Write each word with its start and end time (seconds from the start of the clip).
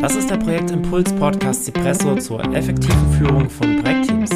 Das 0.00 0.14
ist 0.14 0.30
der 0.30 0.36
Projektimpuls 0.36 1.12
Podcast 1.14 1.64
Cipresso 1.64 2.16
zur 2.16 2.44
effektiven 2.54 3.12
Führung 3.14 3.48
von 3.48 3.82
Projektteams. 3.82 4.30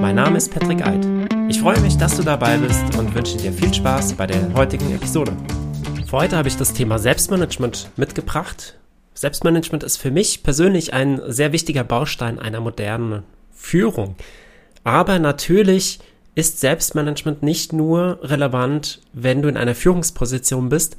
Mein 0.00 0.16
Name 0.16 0.36
ist 0.36 0.52
Patrick 0.52 0.84
Eid. 0.84 1.06
Ich 1.48 1.60
freue 1.60 1.80
mich, 1.80 1.96
dass 1.96 2.16
du 2.16 2.24
dabei 2.24 2.58
bist 2.58 2.98
und 2.98 3.14
wünsche 3.14 3.36
dir 3.36 3.52
viel 3.52 3.72
Spaß 3.72 4.14
bei 4.14 4.26
der 4.26 4.52
heutigen 4.54 4.92
Episode. 4.92 5.32
Für 6.06 6.18
heute 6.18 6.36
habe 6.36 6.48
ich 6.48 6.56
das 6.56 6.72
Thema 6.72 6.98
Selbstmanagement 6.98 7.90
mitgebracht. 7.96 8.78
Selbstmanagement 9.14 9.84
ist 9.84 9.96
für 9.96 10.10
mich 10.10 10.42
persönlich 10.42 10.92
ein 10.92 11.20
sehr 11.28 11.52
wichtiger 11.52 11.84
Baustein 11.84 12.40
einer 12.40 12.60
modernen 12.60 13.22
Führung. 13.52 14.16
Aber 14.82 15.20
natürlich 15.20 16.00
ist 16.34 16.60
Selbstmanagement 16.60 17.42
nicht 17.42 17.72
nur 17.72 18.18
relevant, 18.22 19.00
wenn 19.12 19.40
du 19.40 19.48
in 19.48 19.56
einer 19.56 19.74
Führungsposition 19.74 20.68
bist, 20.68 20.96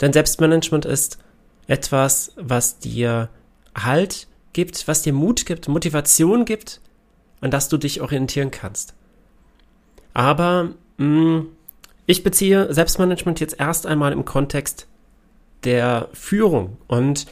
denn 0.00 0.12
Selbstmanagement 0.12 0.86
ist 0.86 1.18
etwas, 1.68 2.32
was 2.36 2.80
dir 2.80 3.28
Halt 3.76 4.26
gibt, 4.52 4.88
was 4.88 5.02
dir 5.02 5.12
Mut 5.12 5.46
gibt, 5.46 5.68
Motivation 5.68 6.44
gibt, 6.44 6.80
an 7.40 7.52
das 7.52 7.68
du 7.68 7.76
dich 7.76 8.00
orientieren 8.00 8.50
kannst. 8.50 8.94
Aber 10.14 10.70
mh, 10.96 11.06
mm, 11.06 11.46
ich 12.06 12.24
beziehe 12.24 12.72
Selbstmanagement 12.72 13.38
jetzt 13.38 13.60
erst 13.60 13.86
einmal 13.86 14.12
im 14.12 14.24
Kontext 14.24 14.88
der 15.64 16.08
Führung. 16.14 16.78
Und 16.88 17.26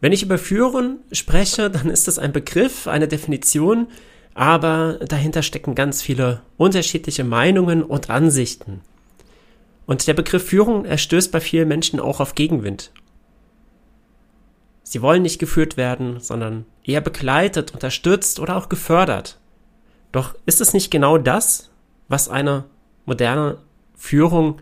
wenn 0.00 0.12
ich 0.12 0.22
über 0.22 0.38
Führen 0.38 0.98
spreche, 1.12 1.70
dann 1.70 1.90
ist 1.90 2.08
das 2.08 2.18
ein 2.18 2.32
Begriff, 2.32 2.86
eine 2.86 3.06
Definition, 3.06 3.88
aber 4.34 4.94
dahinter 5.06 5.42
stecken 5.42 5.74
ganz 5.74 6.02
viele 6.02 6.40
unterschiedliche 6.56 7.22
Meinungen 7.22 7.82
und 7.82 8.10
Ansichten. 8.10 8.80
Und 9.86 10.06
der 10.06 10.14
Begriff 10.14 10.48
Führung 10.48 10.84
erstößt 10.84 11.30
bei 11.30 11.40
vielen 11.40 11.68
Menschen 11.68 12.00
auch 12.00 12.20
auf 12.20 12.34
Gegenwind. 12.34 12.90
Sie 14.88 15.02
wollen 15.02 15.22
nicht 15.22 15.40
geführt 15.40 15.76
werden, 15.76 16.20
sondern 16.20 16.64
eher 16.84 17.00
begleitet, 17.00 17.74
unterstützt 17.74 18.38
oder 18.38 18.54
auch 18.54 18.68
gefördert. 18.68 19.40
Doch 20.12 20.36
ist 20.46 20.60
es 20.60 20.74
nicht 20.74 20.92
genau 20.92 21.18
das, 21.18 21.70
was 22.06 22.28
einer 22.28 22.66
moderne 23.04 23.58
Führung 23.96 24.60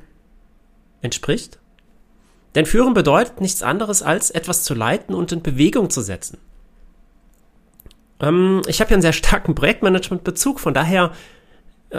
entspricht? 1.02 1.58
Denn 2.54 2.64
Führen 2.64 2.94
bedeutet 2.94 3.42
nichts 3.42 3.62
anderes 3.62 4.02
als 4.02 4.30
etwas 4.30 4.64
zu 4.64 4.72
leiten 4.72 5.14
und 5.14 5.30
in 5.30 5.42
Bewegung 5.42 5.90
zu 5.90 6.00
setzen. 6.00 6.38
Ähm, 8.18 8.62
ich 8.66 8.80
habe 8.80 8.92
ja 8.92 8.94
einen 8.94 9.02
sehr 9.02 9.12
starken 9.12 9.54
Projektmanagement-Bezug, 9.54 10.58
von 10.58 10.72
daher, 10.72 11.12
äh, 11.90 11.98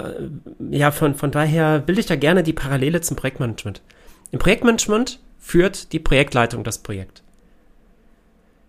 ja, 0.72 0.90
von, 0.90 1.14
von 1.14 1.30
daher 1.30 1.78
bilde 1.78 2.02
ich 2.02 2.08
da 2.08 2.16
gerne 2.16 2.42
die 2.42 2.54
Parallele 2.54 3.02
zum 3.02 3.18
Projektmanagement. 3.18 3.84
Im 4.32 4.40
Projektmanagement 4.40 5.20
führt 5.38 5.94
die 5.94 6.00
Projektleitung 6.00 6.64
das 6.64 6.80
Projekt. 6.80 7.22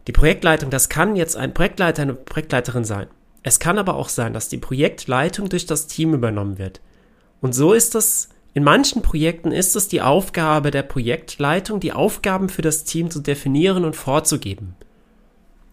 Die 0.07 0.12
Projektleitung, 0.12 0.71
das 0.71 0.89
kann 0.89 1.17
jetzt 1.17 1.37
ein 1.37 1.53
Projektleiter, 1.53 2.03
eine 2.03 2.15
Projektleiterin 2.15 2.85
sein. 2.85 3.09
Es 3.43 3.61
kann 3.61 3.79
aber 3.79 3.95
auch 3.95 4.09
sein, 4.09 4.33
dass 4.33 4.49
die 4.49 4.59
Projektleitung 4.59 5.49
durch 5.49 5.67
das 5.67 5.87
Team 5.87 6.15
übernommen 6.15 6.59
wird. 6.59 6.81
Und 7.41 7.55
so 7.55 7.73
ist 7.73 7.95
es, 7.95 8.29
in 8.55 8.65
manchen 8.65 9.03
Projekten 9.03 9.53
ist 9.53 9.77
es 9.77 9.89
die 9.89 10.01
Aufgabe 10.01 10.71
der 10.71 10.83
Projektleitung, 10.83 11.79
die 11.79 11.93
Aufgaben 11.93 12.49
für 12.49 12.62
das 12.62 12.84
Team 12.84 13.11
zu 13.11 13.21
definieren 13.21 13.84
und 13.84 13.95
vorzugeben. 13.95 14.75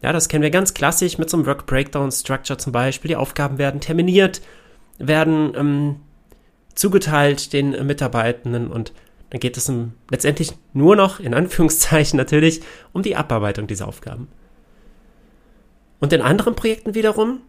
Ja, 0.01 0.11
das 0.11 0.27
kennen 0.27 0.43
wir 0.43 0.51
ganz 0.51 0.73
klassisch 0.73 1.17
mit 1.17 1.29
so 1.29 1.37
einem 1.37 1.45
Work 1.45 1.65
Breakdown 1.65 2.11
Structure 2.11 2.57
zum 2.57 2.73
Beispiel. 2.73 3.09
Die 3.09 3.15
Aufgaben 3.15 3.57
werden 3.57 3.79
terminiert, 3.79 4.41
werden 4.97 5.53
ähm, 5.55 5.95
zugeteilt 6.75 7.53
den 7.53 7.87
Mitarbeitenden 7.87 8.69
und 8.69 8.91
dann 9.33 9.39
geht 9.39 9.57
es 9.57 9.67
um, 9.67 9.93
letztendlich 10.11 10.51
nur 10.73 10.95
noch, 10.95 11.19
in 11.19 11.33
Anführungszeichen 11.33 12.17
natürlich, 12.17 12.61
um 12.93 13.01
die 13.01 13.15
Abarbeitung 13.15 13.65
dieser 13.65 13.87
Aufgaben. 13.87 14.27
Und 15.99 16.13
in 16.13 16.21
anderen 16.21 16.55
Projekten 16.55 16.93
wiederum 16.93 17.39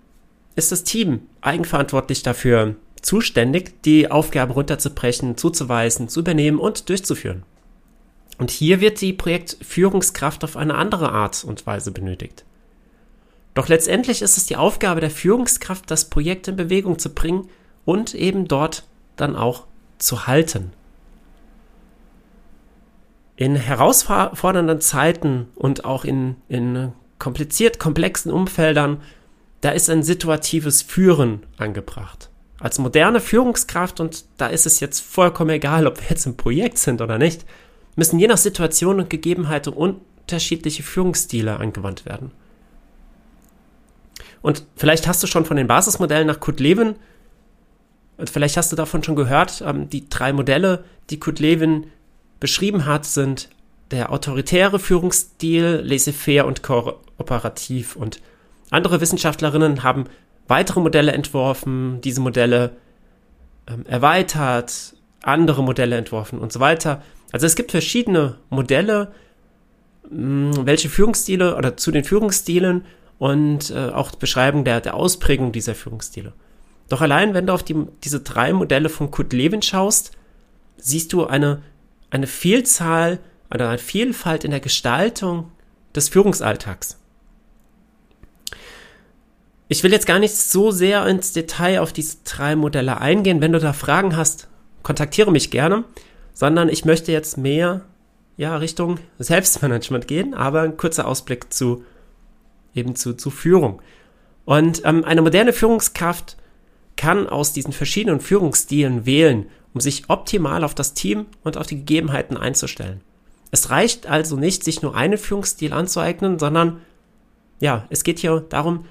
ist 0.56 0.72
das 0.72 0.84
Team 0.84 1.26
eigenverantwortlich 1.42 2.22
dafür 2.22 2.76
zuständig, 3.02 3.82
die 3.82 4.10
Aufgaben 4.10 4.52
runterzubrechen, 4.52 5.36
zuzuweisen, 5.36 6.08
zu 6.08 6.20
übernehmen 6.20 6.58
und 6.58 6.88
durchzuführen. 6.88 7.42
Und 8.38 8.50
hier 8.50 8.80
wird 8.80 9.02
die 9.02 9.12
Projektführungskraft 9.12 10.42
auf 10.42 10.56
eine 10.56 10.76
andere 10.76 11.12
Art 11.12 11.44
und 11.44 11.66
Weise 11.66 11.92
benötigt. 11.92 12.46
Doch 13.52 13.68
letztendlich 13.68 14.22
ist 14.22 14.38
es 14.38 14.46
die 14.46 14.56
Aufgabe 14.56 15.02
der 15.02 15.10
Führungskraft, 15.10 15.90
das 15.90 16.06
Projekt 16.06 16.48
in 16.48 16.56
Bewegung 16.56 16.98
zu 16.98 17.12
bringen 17.12 17.50
und 17.84 18.14
eben 18.14 18.48
dort 18.48 18.84
dann 19.16 19.36
auch 19.36 19.66
zu 19.98 20.26
halten. 20.26 20.72
In 23.36 23.56
herausfordernden 23.56 24.80
Zeiten 24.80 25.48
und 25.56 25.84
auch 25.84 26.04
in, 26.04 26.36
in 26.48 26.92
kompliziert 27.18 27.78
komplexen 27.78 28.30
Umfeldern, 28.30 29.02
da 29.60 29.70
ist 29.70 29.90
ein 29.90 30.02
situatives 30.02 30.82
Führen 30.82 31.42
angebracht. 31.56 32.30
Als 32.60 32.78
moderne 32.78 33.20
Führungskraft, 33.20 33.98
und 33.98 34.24
da 34.36 34.46
ist 34.46 34.66
es 34.66 34.78
jetzt 34.80 35.00
vollkommen 35.00 35.50
egal, 35.50 35.86
ob 35.86 36.00
wir 36.00 36.08
jetzt 36.10 36.26
im 36.26 36.36
Projekt 36.36 36.78
sind 36.78 37.00
oder 37.00 37.18
nicht, 37.18 37.44
müssen 37.96 38.18
je 38.18 38.28
nach 38.28 38.38
Situation 38.38 39.00
und 39.00 39.10
Gegebenheit 39.10 39.66
unterschiedliche 39.68 40.82
Führungsstile 40.82 41.58
angewandt 41.58 42.06
werden. 42.06 42.30
Und 44.42 44.64
vielleicht 44.76 45.08
hast 45.08 45.22
du 45.22 45.26
schon 45.26 45.44
von 45.44 45.56
den 45.56 45.66
Basismodellen 45.66 46.26
nach 46.26 46.40
Kurt 46.40 46.60
Lewin, 46.60 46.96
vielleicht 48.30 48.56
hast 48.56 48.70
du 48.70 48.76
davon 48.76 49.02
schon 49.02 49.16
gehört, 49.16 49.62
ähm, 49.66 49.88
die 49.88 50.08
drei 50.08 50.32
Modelle, 50.32 50.84
die 51.10 51.18
Kurt 51.18 51.40
Lewin 51.40 51.86
beschrieben 52.44 52.84
hat, 52.84 53.06
sind 53.06 53.48
der 53.90 54.12
autoritäre 54.12 54.78
Führungsstil, 54.78 55.80
laissez-faire 55.82 56.44
und 56.44 56.62
kooperativ. 56.62 57.96
Und 57.96 58.20
andere 58.68 59.00
Wissenschaftlerinnen 59.00 59.82
haben 59.82 60.04
weitere 60.46 60.80
Modelle 60.80 61.12
entworfen, 61.12 62.02
diese 62.02 62.20
Modelle 62.20 62.76
ähm, 63.66 63.86
erweitert, 63.86 64.94
andere 65.22 65.62
Modelle 65.62 65.96
entworfen 65.96 66.38
und 66.38 66.52
so 66.52 66.60
weiter. 66.60 67.00
Also 67.32 67.46
es 67.46 67.56
gibt 67.56 67.70
verschiedene 67.70 68.36
Modelle, 68.50 69.12
mh, 70.10 70.56
hm, 70.56 70.66
welche 70.66 70.90
Führungsstile 70.90 71.56
oder 71.56 71.78
zu 71.78 71.92
den 71.92 72.04
Führungsstilen 72.04 72.84
und 73.18 73.70
äh, 73.70 73.88
auch 73.88 74.10
Beschreibung 74.10 74.64
der, 74.64 74.82
der 74.82 74.96
Ausprägung 74.96 75.50
dieser 75.50 75.74
Führungsstile. 75.74 76.34
Doch 76.90 77.00
allein, 77.00 77.32
wenn 77.32 77.46
du 77.46 77.54
auf 77.54 77.62
die, 77.62 77.86
diese 78.02 78.20
drei 78.20 78.52
Modelle 78.52 78.90
von 78.90 79.10
Kurt 79.10 79.32
Lewin 79.32 79.62
schaust, 79.62 80.12
siehst 80.76 81.14
du 81.14 81.24
eine 81.24 81.62
eine 82.14 82.26
Vielzahl 82.28 83.18
oder 83.52 83.68
eine 83.68 83.78
Vielfalt 83.78 84.44
in 84.44 84.52
der 84.52 84.60
Gestaltung 84.60 85.50
des 85.94 86.08
Führungsalltags. 86.08 87.00
Ich 89.66 89.82
will 89.82 89.92
jetzt 89.92 90.06
gar 90.06 90.20
nicht 90.20 90.36
so 90.36 90.70
sehr 90.70 91.06
ins 91.06 91.32
Detail 91.32 91.80
auf 91.80 91.92
diese 91.92 92.18
drei 92.24 92.54
Modelle 92.54 93.00
eingehen. 93.00 93.40
Wenn 93.40 93.52
du 93.52 93.58
da 93.58 93.72
Fragen 93.72 94.16
hast, 94.16 94.46
kontaktiere 94.84 95.32
mich 95.32 95.50
gerne, 95.50 95.84
sondern 96.32 96.68
ich 96.68 96.84
möchte 96.84 97.10
jetzt 97.10 97.36
mehr 97.36 97.80
ja, 98.36 98.56
Richtung 98.56 99.00
Selbstmanagement 99.18 100.06
gehen, 100.06 100.34
aber 100.34 100.62
ein 100.62 100.76
kurzer 100.76 101.08
Ausblick 101.08 101.52
zu 101.52 101.84
eben 102.74 102.94
zu, 102.94 103.14
zu 103.14 103.30
Führung. 103.30 103.82
Und 104.44 104.82
ähm, 104.84 105.04
eine 105.04 105.22
moderne 105.22 105.52
Führungskraft 105.52 106.36
kann 106.96 107.28
aus 107.28 107.52
diesen 107.52 107.72
verschiedenen 107.72 108.20
Führungsstilen 108.20 109.04
wählen 109.04 109.46
um 109.74 109.80
sich 109.80 110.08
optimal 110.08 110.64
auf 110.64 110.74
das 110.74 110.94
Team 110.94 111.26
und 111.42 111.56
auf 111.56 111.66
die 111.66 111.76
Gegebenheiten 111.76 112.36
einzustellen. 112.36 113.00
Es 113.50 113.70
reicht 113.70 114.06
also 114.06 114.36
nicht, 114.36 114.64
sich 114.64 114.82
nur 114.82 114.96
einen 114.96 115.18
Führungsstil 115.18 115.72
anzueignen, 115.72 116.38
sondern 116.38 116.80
ja, 117.60 117.86
es 117.90 118.04
geht 118.04 118.20
hier 118.20 118.40
darum, 118.48 118.86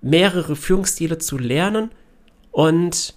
mehrere 0.00 0.56
Führungsstile 0.56 1.18
zu 1.18 1.38
lernen 1.38 1.90
und 2.52 3.14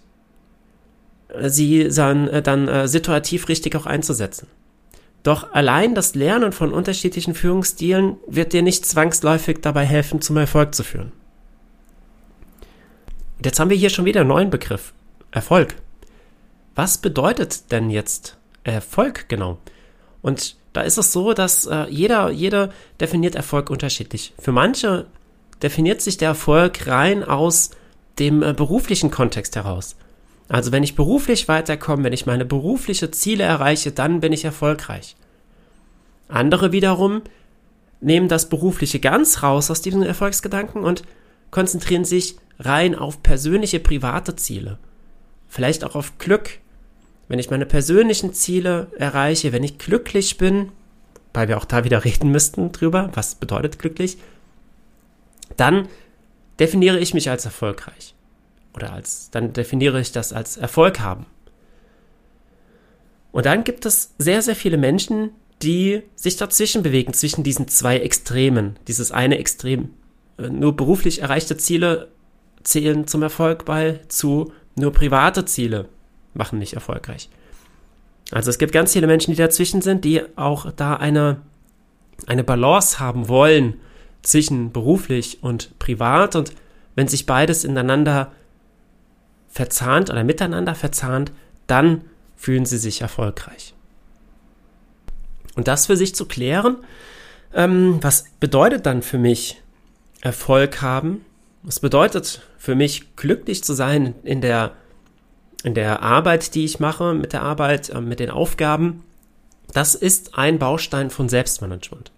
äh, 1.29 1.49
sie 1.49 1.89
dann, 1.89 2.27
äh, 2.27 2.41
dann 2.41 2.67
äh, 2.67 2.87
situativ 2.87 3.47
richtig 3.47 3.75
auch 3.75 3.85
einzusetzen. 3.85 4.47
Doch 5.23 5.53
allein 5.53 5.93
das 5.93 6.15
Lernen 6.15 6.51
von 6.51 6.73
unterschiedlichen 6.73 7.35
Führungsstilen 7.35 8.17
wird 8.27 8.53
dir 8.53 8.63
nicht 8.63 8.85
zwangsläufig 8.87 9.59
dabei 9.61 9.85
helfen, 9.85 10.21
zum 10.21 10.37
Erfolg 10.37 10.73
zu 10.73 10.83
führen. 10.83 11.11
Und 13.37 13.45
jetzt 13.45 13.59
haben 13.59 13.69
wir 13.69 13.77
hier 13.77 13.91
schon 13.91 14.05
wieder 14.05 14.21
einen 14.21 14.29
neuen 14.29 14.49
Begriff. 14.49 14.93
Erfolg 15.31 15.75
was 16.75 16.97
bedeutet 16.97 17.71
denn 17.71 17.89
jetzt 17.89 18.37
Erfolg 18.63 19.27
genau? 19.27 19.57
Und 20.21 20.55
da 20.73 20.81
ist 20.81 20.97
es 20.97 21.11
so, 21.11 21.33
dass 21.33 21.65
äh, 21.65 21.85
jeder, 21.89 22.29
jeder 22.29 22.69
definiert 22.99 23.35
Erfolg 23.35 23.69
unterschiedlich. 23.69 24.33
Für 24.39 24.51
manche 24.51 25.07
definiert 25.61 26.01
sich 26.01 26.17
der 26.17 26.29
Erfolg 26.29 26.87
rein 26.87 27.23
aus 27.23 27.71
dem 28.19 28.41
äh, 28.41 28.53
beruflichen 28.53 29.11
Kontext 29.11 29.55
heraus. 29.55 29.95
Also 30.47 30.71
wenn 30.71 30.83
ich 30.83 30.95
beruflich 30.95 31.47
weiterkomme, 31.47 32.03
wenn 32.03 32.13
ich 32.13 32.25
meine 32.25 32.45
berufliche 32.45 33.11
Ziele 33.11 33.43
erreiche, 33.43 33.91
dann 33.91 34.19
bin 34.19 34.33
ich 34.33 34.45
erfolgreich. 34.45 35.15
Andere 36.27 36.71
wiederum 36.71 37.21
nehmen 37.99 38.27
das 38.27 38.49
berufliche 38.49 38.99
ganz 38.99 39.43
raus 39.43 39.69
aus 39.69 39.81
diesem 39.81 40.03
Erfolgsgedanken 40.03 40.83
und 40.83 41.03
konzentrieren 41.51 42.05
sich 42.05 42.37
rein 42.59 42.95
auf 42.95 43.21
persönliche 43.23 43.79
private 43.79 44.35
Ziele 44.35 44.77
vielleicht 45.51 45.83
auch 45.83 45.95
auf 45.95 46.17
Glück. 46.17 46.59
Wenn 47.27 47.37
ich 47.37 47.49
meine 47.49 47.65
persönlichen 47.65 48.33
Ziele 48.33 48.87
erreiche, 48.97 49.51
wenn 49.51 49.63
ich 49.63 49.77
glücklich 49.77 50.37
bin, 50.37 50.71
weil 51.33 51.49
wir 51.49 51.57
auch 51.57 51.65
da 51.65 51.83
wieder 51.83 52.03
reden 52.05 52.31
müssten 52.31 52.71
drüber, 52.71 53.11
was 53.13 53.35
bedeutet 53.35 53.77
glücklich, 53.77 54.17
dann 55.57 55.89
definiere 56.59 56.99
ich 56.99 57.13
mich 57.13 57.29
als 57.29 57.43
erfolgreich. 57.45 58.15
Oder 58.73 58.93
als, 58.93 59.29
dann 59.31 59.51
definiere 59.51 59.99
ich 59.99 60.13
das 60.13 60.31
als 60.31 60.55
Erfolg 60.55 61.01
haben. 61.01 61.25
Und 63.33 63.45
dann 63.45 63.65
gibt 63.65 63.85
es 63.85 64.13
sehr, 64.17 64.41
sehr 64.41 64.55
viele 64.55 64.77
Menschen, 64.77 65.31
die 65.61 66.01
sich 66.15 66.37
dazwischen 66.37 66.81
bewegen, 66.81 67.13
zwischen 67.13 67.43
diesen 67.43 67.67
zwei 67.67 67.97
Extremen. 67.99 68.77
Dieses 68.87 69.11
eine 69.11 69.37
Extrem, 69.37 69.89
äh, 70.37 70.49
nur 70.49 70.75
beruflich 70.75 71.21
erreichte 71.21 71.57
Ziele 71.57 72.09
zählen 72.63 73.05
zum 73.05 73.21
Erfolg 73.21 73.65
bei, 73.65 73.99
zu 74.07 74.53
nur 74.75 74.91
private 74.91 75.45
Ziele 75.45 75.87
machen 76.33 76.59
mich 76.59 76.73
erfolgreich. 76.73 77.29
Also 78.31 78.49
es 78.49 78.57
gibt 78.57 78.71
ganz 78.71 78.93
viele 78.93 79.07
Menschen, 79.07 79.31
die 79.31 79.37
dazwischen 79.37 79.81
sind, 79.81 80.05
die 80.05 80.21
auch 80.37 80.71
da 80.71 80.95
eine, 80.95 81.41
eine 82.27 82.43
Balance 82.43 82.99
haben 82.99 83.27
wollen 83.27 83.75
zwischen 84.21 84.71
beruflich 84.71 85.43
und 85.43 85.77
privat. 85.79 86.35
Und 86.35 86.53
wenn 86.95 87.07
sich 87.07 87.25
beides 87.25 87.63
ineinander 87.63 88.31
verzahnt 89.49 90.09
oder 90.09 90.23
miteinander 90.23 90.75
verzahnt, 90.75 91.31
dann 91.67 92.05
fühlen 92.37 92.65
sie 92.65 92.77
sich 92.77 93.01
erfolgreich. 93.01 93.73
Und 95.55 95.67
das 95.67 95.87
für 95.87 95.97
sich 95.97 96.15
zu 96.15 96.25
klären, 96.25 96.77
ähm, 97.53 97.99
was 98.01 98.25
bedeutet 98.39 98.85
dann 98.85 99.01
für 99.01 99.17
mich 99.17 99.61
Erfolg 100.21 100.81
haben? 100.81 101.25
Was 101.63 101.79
bedeutet 101.79 102.41
für 102.57 102.75
mich 102.75 103.15
glücklich 103.15 103.63
zu 103.63 103.73
sein 103.73 104.15
in 104.23 104.41
der, 104.41 104.73
in 105.63 105.73
der 105.73 106.01
Arbeit, 106.01 106.55
die 106.55 106.65
ich 106.65 106.79
mache, 106.79 107.13
mit 107.13 107.33
der 107.33 107.43
Arbeit, 107.43 107.89
äh, 107.89 108.01
mit 108.01 108.19
den 108.19 108.31
Aufgaben? 108.31 109.03
Das 109.73 109.95
ist 109.95 110.37
ein 110.37 110.59
Baustein 110.59 111.09
von 111.09 111.29
Selbstmanagement. 111.29 112.11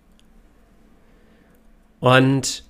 Und 1.99 2.63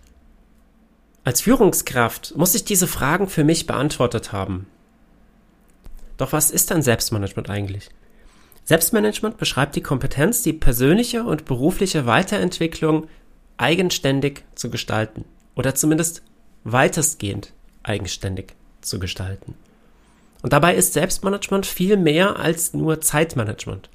als 1.23 1.41
Führungskraft 1.41 2.35
muss 2.35 2.53
ich 2.53 2.65
diese 2.65 2.87
Fragen 2.87 3.27
für 3.27 3.43
mich 3.43 3.65
beantwortet 3.65 4.31
haben. 4.31 4.67
Doch 6.17 6.33
was 6.33 6.51
ist 6.51 6.69
dann 6.69 6.81
Selbstmanagement 6.81 7.49
eigentlich? 7.49 7.89
Selbstmanagement 8.65 9.37
beschreibt 9.37 9.75
die 9.75 9.81
Kompetenz, 9.81 10.41
die 10.41 10.53
persönliche 10.53 11.23
und 11.23 11.45
berufliche 11.45 12.05
Weiterentwicklung 12.05 13.07
eigenständig 13.57 14.43
zu 14.55 14.69
gestalten 14.69 15.25
oder 15.55 15.75
zumindest 15.75 16.23
weitestgehend 16.63 17.53
eigenständig 17.83 18.53
zu 18.81 18.99
gestalten. 18.99 19.55
Und 20.41 20.53
dabei 20.53 20.75
ist 20.75 20.93
Selbstmanagement 20.93 21.65
viel 21.65 21.97
mehr 21.97 22.37
als 22.37 22.73
nur 22.73 23.01
Zeitmanagement. 23.01 23.89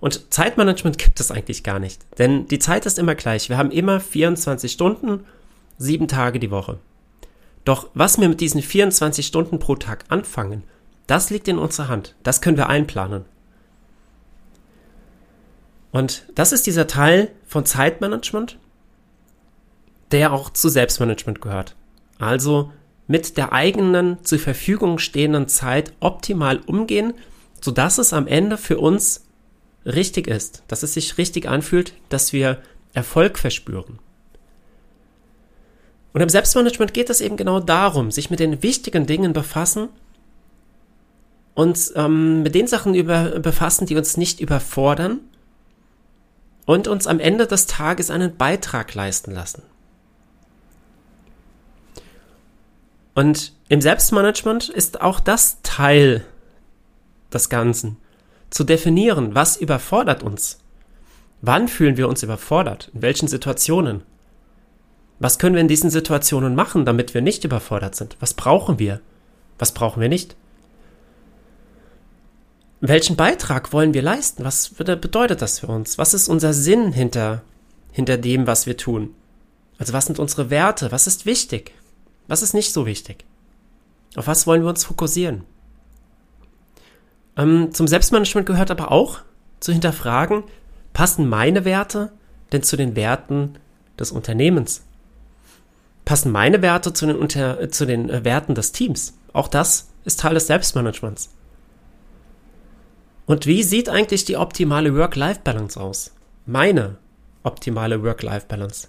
Und 0.00 0.32
Zeitmanagement 0.32 0.98
gibt 0.98 1.20
es 1.20 1.30
eigentlich 1.30 1.62
gar 1.62 1.78
nicht, 1.78 2.04
denn 2.18 2.46
die 2.46 2.58
Zeit 2.58 2.86
ist 2.86 2.98
immer 2.98 3.14
gleich. 3.14 3.48
Wir 3.48 3.58
haben 3.58 3.70
immer 3.70 4.00
24 4.00 4.72
Stunden, 4.72 5.24
sieben 5.78 6.08
Tage 6.08 6.38
die 6.38 6.50
Woche. 6.50 6.78
Doch 7.64 7.88
was 7.94 8.18
wir 8.18 8.28
mit 8.28 8.40
diesen 8.40 8.62
24 8.62 9.26
Stunden 9.26 9.58
pro 9.58 9.76
Tag 9.76 10.04
anfangen, 10.08 10.62
das 11.06 11.30
liegt 11.30 11.48
in 11.48 11.58
unserer 11.58 11.88
Hand. 11.88 12.14
Das 12.22 12.40
können 12.40 12.56
wir 12.56 12.68
einplanen. 12.68 13.24
Und 15.92 16.24
das 16.34 16.52
ist 16.52 16.66
dieser 16.66 16.86
Teil 16.86 17.30
von 17.46 17.66
Zeitmanagement, 17.66 18.58
der 20.12 20.32
auch 20.32 20.50
zu 20.50 20.68
Selbstmanagement 20.68 21.40
gehört. 21.40 21.76
Also 22.18 22.72
mit 23.06 23.36
der 23.36 23.52
eigenen 23.52 24.24
zur 24.24 24.38
Verfügung 24.38 24.98
stehenden 24.98 25.48
Zeit 25.48 25.92
optimal 26.00 26.60
umgehen, 26.66 27.14
sodass 27.60 27.98
es 27.98 28.12
am 28.12 28.26
Ende 28.26 28.56
für 28.56 28.78
uns 28.78 29.26
richtig 29.84 30.26
ist, 30.26 30.62
dass 30.68 30.82
es 30.82 30.94
sich 30.94 31.18
richtig 31.18 31.48
anfühlt, 31.48 31.94
dass 32.08 32.32
wir 32.32 32.62
Erfolg 32.92 33.38
verspüren. 33.38 33.98
Und 36.12 36.20
im 36.20 36.28
Selbstmanagement 36.28 36.92
geht 36.92 37.10
es 37.10 37.20
eben 37.20 37.36
genau 37.36 37.60
darum, 37.60 38.10
sich 38.10 38.30
mit 38.30 38.40
den 38.40 38.62
wichtigen 38.62 39.06
Dingen 39.06 39.32
befassen 39.32 39.88
und 41.54 41.92
ähm, 41.94 42.42
mit 42.42 42.54
den 42.54 42.66
Sachen 42.66 42.94
über, 42.94 43.38
befassen, 43.38 43.86
die 43.86 43.96
uns 43.96 44.16
nicht 44.16 44.40
überfordern 44.40 45.20
und 46.66 46.88
uns 46.88 47.06
am 47.06 47.20
Ende 47.20 47.46
des 47.46 47.66
Tages 47.66 48.10
einen 48.10 48.36
Beitrag 48.36 48.94
leisten 48.94 49.32
lassen. 49.32 49.62
Und 53.20 53.52
im 53.68 53.82
Selbstmanagement 53.82 54.70
ist 54.70 55.02
auch 55.02 55.20
das 55.20 55.58
Teil 55.62 56.24
des 57.30 57.50
Ganzen. 57.50 57.98
Zu 58.48 58.64
definieren, 58.64 59.34
was 59.34 59.58
überfordert 59.58 60.22
uns. 60.22 60.58
Wann 61.42 61.68
fühlen 61.68 61.98
wir 61.98 62.08
uns 62.08 62.22
überfordert? 62.22 62.90
In 62.94 63.02
welchen 63.02 63.28
Situationen? 63.28 64.04
Was 65.18 65.38
können 65.38 65.54
wir 65.54 65.60
in 65.60 65.68
diesen 65.68 65.90
Situationen 65.90 66.54
machen, 66.54 66.86
damit 66.86 67.12
wir 67.12 67.20
nicht 67.20 67.44
überfordert 67.44 67.94
sind? 67.94 68.16
Was 68.20 68.32
brauchen 68.32 68.78
wir? 68.78 69.02
Was 69.58 69.72
brauchen 69.72 70.00
wir 70.00 70.08
nicht? 70.08 70.34
Welchen 72.80 73.16
Beitrag 73.16 73.74
wollen 73.74 73.92
wir 73.92 74.00
leisten? 74.00 74.44
Was 74.44 74.70
bedeutet 74.70 75.42
das 75.42 75.58
für 75.58 75.66
uns? 75.66 75.98
Was 75.98 76.14
ist 76.14 76.28
unser 76.28 76.54
Sinn 76.54 76.90
hinter, 76.90 77.42
hinter 77.92 78.16
dem, 78.16 78.46
was 78.46 78.64
wir 78.64 78.78
tun? 78.78 79.14
Also 79.76 79.92
was 79.92 80.06
sind 80.06 80.18
unsere 80.18 80.48
Werte? 80.48 80.90
Was 80.90 81.06
ist 81.06 81.26
wichtig? 81.26 81.74
Was 82.30 82.42
ist 82.42 82.54
nicht 82.54 82.72
so 82.72 82.86
wichtig? 82.86 83.24
Auf 84.14 84.28
was 84.28 84.46
wollen 84.46 84.62
wir 84.62 84.68
uns 84.68 84.84
fokussieren? 84.84 85.42
Ähm, 87.36 87.74
zum 87.74 87.88
Selbstmanagement 87.88 88.46
gehört 88.46 88.70
aber 88.70 88.92
auch 88.92 89.18
zu 89.58 89.72
hinterfragen, 89.72 90.44
passen 90.92 91.28
meine 91.28 91.64
Werte 91.64 92.12
denn 92.52 92.62
zu 92.62 92.76
den 92.76 92.94
Werten 92.94 93.58
des 93.98 94.12
Unternehmens? 94.12 94.84
Passen 96.04 96.30
meine 96.30 96.62
Werte 96.62 96.92
zu 96.92 97.04
den, 97.06 97.16
Unter 97.16 97.68
zu 97.68 97.84
den 97.84 98.08
äh, 98.08 98.24
Werten 98.24 98.54
des 98.54 98.70
Teams? 98.70 99.14
Auch 99.32 99.48
das 99.48 99.88
ist 100.04 100.20
Teil 100.20 100.34
des 100.34 100.46
Selbstmanagements. 100.46 101.30
Und 103.26 103.46
wie 103.46 103.64
sieht 103.64 103.88
eigentlich 103.88 104.24
die 104.24 104.36
optimale 104.36 104.94
Work-Life-Balance 104.94 105.80
aus? 105.80 106.12
Meine 106.46 106.96
optimale 107.42 108.04
Work-Life-Balance. 108.04 108.86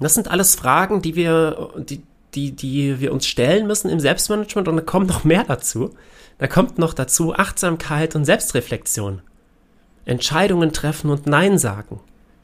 Das 0.00 0.14
sind 0.14 0.28
alles 0.28 0.54
Fragen, 0.54 1.02
die 1.02 1.14
wir, 1.14 1.70
die, 1.76 2.02
die, 2.34 2.52
die 2.52 3.00
wir 3.00 3.12
uns 3.12 3.26
stellen 3.26 3.66
müssen 3.66 3.90
im 3.90 4.00
Selbstmanagement 4.00 4.68
und 4.68 4.76
da 4.76 4.82
kommt 4.82 5.08
noch 5.08 5.24
mehr 5.24 5.44
dazu. 5.44 5.94
Da 6.38 6.46
kommt 6.46 6.78
noch 6.78 6.92
dazu 6.92 7.34
Achtsamkeit 7.34 8.14
und 8.14 8.24
Selbstreflexion. 8.24 9.22
Entscheidungen 10.04 10.72
treffen 10.72 11.10
und 11.10 11.26
Nein 11.26 11.58
sagen. 11.58 12.00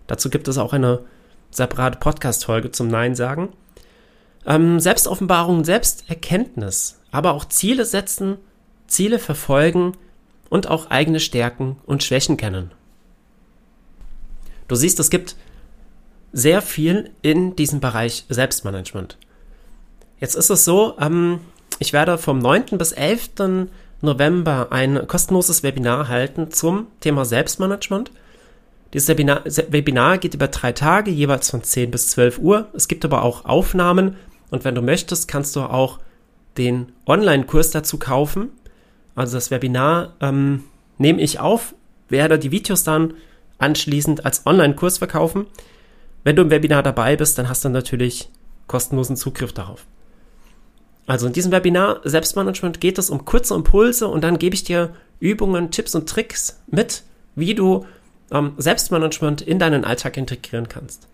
Dazu 0.07 0.31
gibt 0.31 0.49
es 0.49 0.59
auch 0.59 0.73
eine 0.73 1.01
separate 1.51 1.99
Podcast-Folge 1.99 2.73
zum 2.73 2.89
Nein 2.89 3.15
sagen. 3.15 3.51
Ähm, 4.47 4.81
Selbstoffenbarung, 4.81 5.65
Selbsterkenntnis, 5.65 6.99
aber 7.11 7.33
auch 7.33 7.45
Ziele 7.45 7.85
setzen, 7.85 8.39
Ziele 8.87 9.19
verfolgen 9.19 9.93
und 10.49 10.69
auch 10.69 10.91
eigene 10.91 11.21
Stärken 11.21 11.77
und 11.87 12.03
Schwächen 12.03 12.37
kennen. 12.37 12.73
Du 14.69 14.75
siehst, 14.75 14.99
es 14.99 15.11
gibt 15.11 15.37
sehr 16.33 16.63
viel 16.63 17.11
in 17.23 17.57
diesem 17.57 17.81
Bereich 17.81 18.25
Selbstmanagement. 18.29 19.19
Jetzt 20.19 20.35
ist 20.35 20.51
es 20.51 20.65
so, 20.65 20.97
ähm, 20.99 21.41
ich 21.79 21.93
werde 21.93 22.17
vom 22.19 22.39
9. 22.39 22.79
bis 22.79 22.93
11. 22.93 23.69
November 24.01 24.69
ein 24.71 25.07
kostenloses 25.07 25.63
Webinar 25.63 26.09
halten 26.09 26.51
zum 26.51 26.87
Thema 27.01 27.25
Selbstmanagement. 27.25 28.11
Dieses 28.93 29.09
Webinar, 29.09 29.43
Webinar 29.45 30.19
geht 30.19 30.35
über 30.35 30.49
drei 30.49 30.73
Tage, 30.73 31.11
jeweils 31.11 31.51
von 31.51 31.63
10 31.63 31.91
bis 31.91 32.09
12 32.09 32.39
Uhr. 32.39 32.69
Es 32.75 32.89
gibt 32.89 33.05
aber 33.05 33.23
auch 33.23 33.45
Aufnahmen 33.45 34.17
und 34.51 34.65
wenn 34.65 34.75
du 34.75 34.83
möchtest, 34.83 35.29
kannst 35.29 35.57
du 35.57 35.61
auch 35.61 35.99
den 36.59 36.93
Online-Kurs 37.07 37.71
dazu 37.71 37.99
kaufen. 37.99 38.51
Also 39.15 39.37
das 39.37 39.51
Webinar 39.51 40.15
ähm, 40.21 40.65
nehme 40.99 41.21
ich 41.21 41.41
auf, 41.41 41.75
werde 42.09 42.39
die 42.39 42.51
Videos 42.51 42.85
dann 42.85 43.15
anschließend 43.59 44.27
als 44.27 44.47
Online-Kurs 44.47 44.99
verkaufen. 44.99 45.47
Wenn 46.25 46.37
du 46.37 46.43
im 46.43 46.51
Webinar 46.51 46.83
dabei 46.83 47.17
bist, 47.17 47.39
dann 47.39 47.49
hast 47.49 47.65
du 47.65 47.69
natürlich 47.69 48.29
kostenlosen 48.67 49.17
Zugriff 49.17 49.53
darauf. 49.53 49.87
Also 51.07 51.27
in 51.27 51.33
diesem 51.33 51.53
Webinar 51.53 52.01
Selbstmanagement 52.05 52.81
geht 52.81 52.99
es 52.99 53.11
um 53.11 53.25
kurze 53.25 53.55
Impulse 53.55 54.07
und 54.09 54.23
dann 54.23 54.39
gebe 54.39 54.55
ich 54.55 54.65
dir 54.65 54.95
Übungen, 55.19 55.71
Tipps 55.71 55.95
und 55.95 56.09
Tricks 56.09 56.61
mit, 56.69 57.03
wie 57.35 57.55
du 57.55 57.87
ähm, 58.31 58.53
Selbstmanagement 58.57 59.43
in 59.43 59.59
deinen 59.59 59.85
Alltag 59.85 60.17
integrieren 60.17 60.69
kannst. 60.69 61.09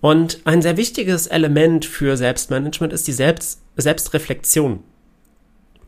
Und 0.00 0.40
ein 0.44 0.62
sehr 0.62 0.76
wichtiges 0.76 1.26
Element 1.26 1.84
für 1.84 2.16
Selbstmanagement 2.16 2.92
ist 2.92 3.08
die 3.08 3.12
Selbst 3.12 3.62
Selbstreflexion. 3.76 4.82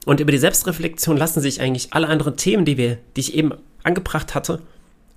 Und 0.06 0.20
über 0.20 0.32
die 0.32 0.38
Selbstreflexion 0.38 1.16
lassen 1.16 1.40
sich 1.40 1.60
eigentlich 1.60 1.92
alle 1.92 2.08
anderen 2.08 2.36
Themen, 2.36 2.64
die 2.64 2.78
wir, 2.78 2.98
die 3.16 3.20
ich 3.20 3.34
eben 3.34 3.52
angebracht 3.82 4.34
hatte, 4.34 4.62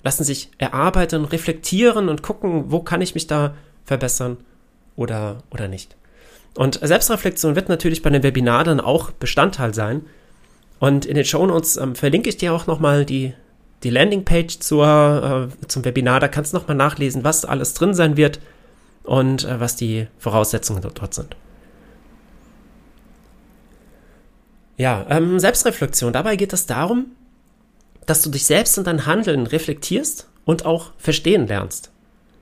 lassen 0.04 0.24
sich 0.24 0.50
erarbeiten, 0.58 1.26
reflektieren 1.26 2.10
und 2.10 2.24
gucken, 2.24 2.66
wo 2.72 2.80
kann 2.82 3.02
ich 3.02 3.14
mich 3.14 3.28
da 3.28 3.54
verbessern 3.86 4.38
oder, 4.96 5.44
oder 5.52 5.68
nicht. 5.68 5.96
Und 6.56 6.80
Selbstreflexion 6.82 7.56
wird 7.56 7.70
natürlich 7.70 8.02
bei 8.02 8.10
dem 8.10 8.24
Webinar 8.24 8.64
dann 8.64 8.80
auch 8.80 9.12
Bestandteil 9.12 9.74
sein. 9.74 10.06
Und 10.80 11.06
in 11.06 11.16
den 11.16 11.26
Show 11.26 11.46
Notes 11.46 11.78
ähm, 11.78 11.96
verlinke 11.96 12.30
ich 12.30 12.38
dir 12.38 12.54
auch 12.54 12.68
nochmal 12.68 13.06
die, 13.06 13.34
die 13.84 13.90
Landingpage 13.90 14.60
zur, 14.60 15.50
äh, 15.52 15.68
zum 15.68 15.86
Webinar. 15.86 16.20
Da 16.20 16.28
kannst 16.28 16.54
du 16.54 16.58
nochmal 16.58 16.76
nachlesen, 16.76 17.24
was 17.24 17.46
alles 17.46 17.74
drin 17.74 17.94
sein 17.94 18.18
wird 18.18 18.40
und 19.04 19.46
äh, 19.46 19.60
was 19.60 19.76
die 19.76 20.08
Voraussetzungen 20.18 20.82
dort 20.82 21.14
sind. 21.14 21.36
Ja, 24.78 25.06
ähm, 25.10 25.40
Selbstreflexion. 25.40 26.12
Dabei 26.12 26.36
geht 26.36 26.54
es 26.54 26.66
darum, 26.66 27.12
dass 28.06 28.22
du 28.22 28.30
dich 28.30 28.46
selbst 28.46 28.78
und 28.78 28.88
dein 28.88 29.06
Handeln 29.06 29.48
reflektierst 29.48 30.28
und 30.46 30.66
auch 30.66 30.92
verstehen 30.98 31.48
lernst. 31.48 31.92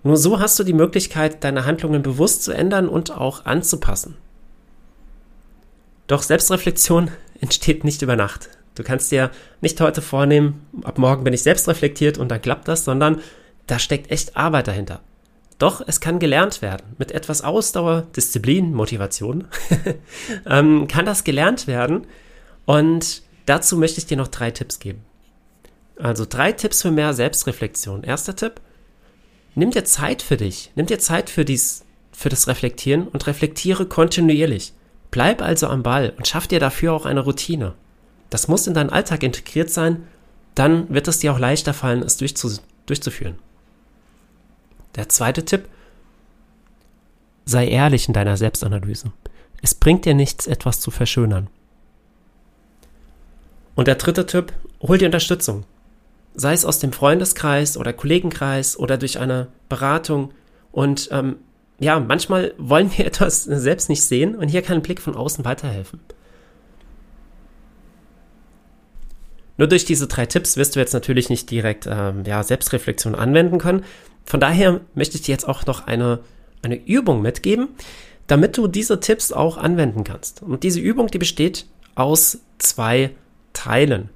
Nur 0.04 0.18
so 0.18 0.40
hast 0.40 0.58
du 0.58 0.64
die 0.64 0.74
Möglichkeit, 0.74 1.44
deine 1.44 1.66
Handlungen 1.66 2.02
bewusst 2.02 2.44
zu 2.44 2.52
ändern 2.52 2.88
und 2.88 3.12
auch 3.12 3.46
anzupassen. 3.46 4.16
Doch 6.08 6.24
Selbstreflexion 6.24 7.12
entsteht 7.42 7.84
nicht 7.84 8.02
über 8.02 8.16
Nacht. 8.16 8.50
Du 8.76 8.84
kannst 8.84 9.12
dir 9.12 9.30
nicht 9.62 9.80
heute 9.82 10.02
vornehmen, 10.02 10.66
ab 10.84 10.98
morgen 10.98 11.26
bin 11.26 11.34
ich 11.34 11.44
selbst 11.44 11.68
reflektiert 11.68 12.18
und 12.18 12.30
dann 12.30 12.42
klappt 12.42 12.68
das, 12.68 12.86
sondern 12.86 13.22
da 13.68 13.78
steckt 13.78 14.10
echt 14.10 14.38
Arbeit 14.38 14.68
dahinter. 14.68 15.02
Doch 15.58 15.84
es 15.86 16.00
kann 16.00 16.20
gelernt 16.20 16.62
werden. 16.62 16.96
Mit 16.98 17.12
etwas 17.12 17.42
Ausdauer, 17.42 18.08
Disziplin, 18.16 18.74
Motivation 18.74 19.48
ähm, 20.46 20.88
kann 20.88 21.06
das 21.06 21.26
gelernt 21.26 21.68
werden. 21.68 22.08
Und 22.66 23.22
dazu 23.46 23.78
möchte 23.78 24.00
ich 24.00 24.06
dir 24.06 24.16
noch 24.16 24.30
drei 24.30 24.52
Tipps 24.52 24.80
geben. 24.80 25.04
Also 26.00 26.26
drei 26.28 26.54
Tipps 26.54 26.82
für 26.82 26.92
mehr 26.92 27.14
Selbstreflexion. 27.14 28.04
Erster 28.04 28.36
Tipp, 28.36 28.62
nimm 29.54 29.72
dir 29.72 29.84
Zeit 29.84 30.22
für 30.22 30.38
dich. 30.38 30.72
Nimm 30.76 30.86
dir 30.86 31.00
Zeit 31.00 31.30
für, 31.30 31.44
dies, 31.44 31.86
für 32.14 32.30
das 32.30 32.48
Reflektieren 32.48 33.08
und 33.10 33.28
reflektiere 33.28 33.86
kontinuierlich. 33.86 34.74
Bleib 35.12 35.42
also 35.42 35.68
am 35.68 35.84
Ball 35.84 36.14
und 36.18 36.28
schaff 36.28 36.48
dir 36.48 36.62
dafür 36.62 36.94
auch 36.94 37.06
eine 37.06 37.20
Routine. 37.20 37.74
Das 38.30 38.48
muss 38.48 38.66
in 38.66 38.74
deinen 38.74 38.92
Alltag 38.92 39.24
integriert 39.24 39.72
sein, 39.72 40.08
dann 40.56 40.90
wird 40.94 41.08
es 41.08 41.20
dir 41.20 41.34
auch 41.34 41.40
leichter 41.40 41.74
fallen, 41.74 42.02
es 42.02 42.18
durchzu, 42.18 42.50
durchzuführen. 42.86 43.36
Der 44.96 45.10
zweite 45.10 45.44
Tipp, 45.44 45.68
sei 47.46 47.68
ehrlich 47.68 48.08
in 48.08 48.14
deiner 48.14 48.38
Selbstanalyse. 48.38 49.12
Es 49.62 49.76
bringt 49.76 50.06
dir 50.06 50.14
nichts, 50.14 50.48
etwas 50.48 50.80
zu 50.80 50.92
verschönern. 50.92 51.48
Und 53.76 53.88
der 53.88 53.96
dritte 53.96 54.26
Tipp, 54.26 54.54
hol 54.82 54.98
dir 54.98 55.08
Unterstützung 55.08 55.66
sei 56.40 56.54
es 56.54 56.66
aus 56.66 56.80
dem 56.80 56.94
Freundeskreis 56.94 57.78
oder 57.78 57.92
Kollegenkreis 57.92 58.80
oder 58.80 58.98
durch 58.98 59.20
eine 59.20 59.48
Beratung. 59.68 60.32
Und 60.72 61.10
ähm, 61.12 61.38
ja, 61.80 62.00
manchmal 62.00 62.54
wollen 62.58 62.92
wir 62.96 63.06
etwas 63.06 63.44
selbst 63.44 63.90
nicht 63.90 64.04
sehen 64.04 64.36
und 64.36 64.48
hier 64.48 64.62
kann 64.62 64.78
ein 64.78 64.82
Blick 64.82 65.02
von 65.02 65.16
außen 65.16 65.44
weiterhelfen. 65.46 66.00
Nur 69.58 69.68
durch 69.68 69.84
diese 69.84 70.08
drei 70.08 70.26
Tipps 70.26 70.56
wirst 70.56 70.76
du 70.76 70.80
jetzt 70.80 70.94
natürlich 70.94 71.30
nicht 71.30 71.52
direkt 71.52 71.86
ähm, 71.92 72.24
ja, 72.26 72.42
Selbstreflexion 72.44 73.14
anwenden 73.14 73.58
können. 73.58 73.84
Von 74.24 74.40
daher 74.40 74.80
möchte 74.96 75.18
ich 75.18 75.24
dir 75.24 75.34
jetzt 75.34 75.48
auch 75.48 75.66
noch 75.66 75.86
eine, 75.86 76.20
eine 76.62 76.76
Übung 76.78 77.22
mitgeben, 77.22 77.68
damit 78.28 78.58
du 78.58 78.68
diese 78.68 79.02
Tipps 79.02 79.34
auch 79.34 79.58
anwenden 79.58 80.06
kannst. 80.06 80.42
Und 80.42 80.64
diese 80.64 80.80
Übung, 80.80 81.08
die 81.08 81.18
besteht 81.18 81.66
aus 81.96 82.40
zwei 82.58 83.12
Teilen. 83.52 84.10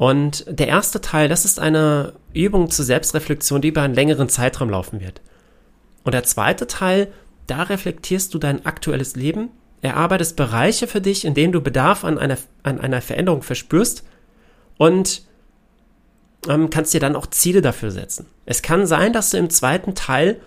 Und 0.00 0.46
der 0.48 0.66
erste 0.66 1.02
Teil, 1.02 1.28
das 1.28 1.44
ist 1.44 1.60
eine 1.60 2.14
Übung 2.32 2.70
zur 2.70 2.86
Selbstreflexion, 2.86 3.60
die 3.60 3.68
über 3.68 3.82
einen 3.82 3.92
längeren 3.92 4.30
Zeitraum 4.30 4.70
laufen 4.70 4.98
wird. 4.98 5.20
Und 6.04 6.14
der 6.14 6.24
zweite 6.24 6.66
Teil, 6.66 7.12
da 7.46 7.64
reflektierst 7.64 8.32
du 8.32 8.38
dein 8.38 8.64
aktuelles 8.64 9.14
Leben, 9.14 9.50
erarbeitest 9.82 10.36
Bereiche 10.36 10.86
für 10.86 11.02
dich, 11.02 11.26
in 11.26 11.34
denen 11.34 11.52
du 11.52 11.60
Bedarf 11.60 12.02
an 12.04 12.16
einer, 12.18 12.38
an 12.62 12.80
einer 12.80 13.02
Veränderung 13.02 13.42
verspürst 13.42 14.04
und 14.78 15.20
ähm, 16.48 16.70
kannst 16.70 16.94
dir 16.94 17.00
dann 17.00 17.14
auch 17.14 17.26
Ziele 17.26 17.60
dafür 17.60 17.90
setzen. 17.90 18.24
Es 18.46 18.62
kann 18.62 18.86
sein, 18.86 19.12
dass 19.12 19.28
du 19.28 19.36
im 19.36 19.50
zweiten 19.50 19.94
Teil, 19.94 20.40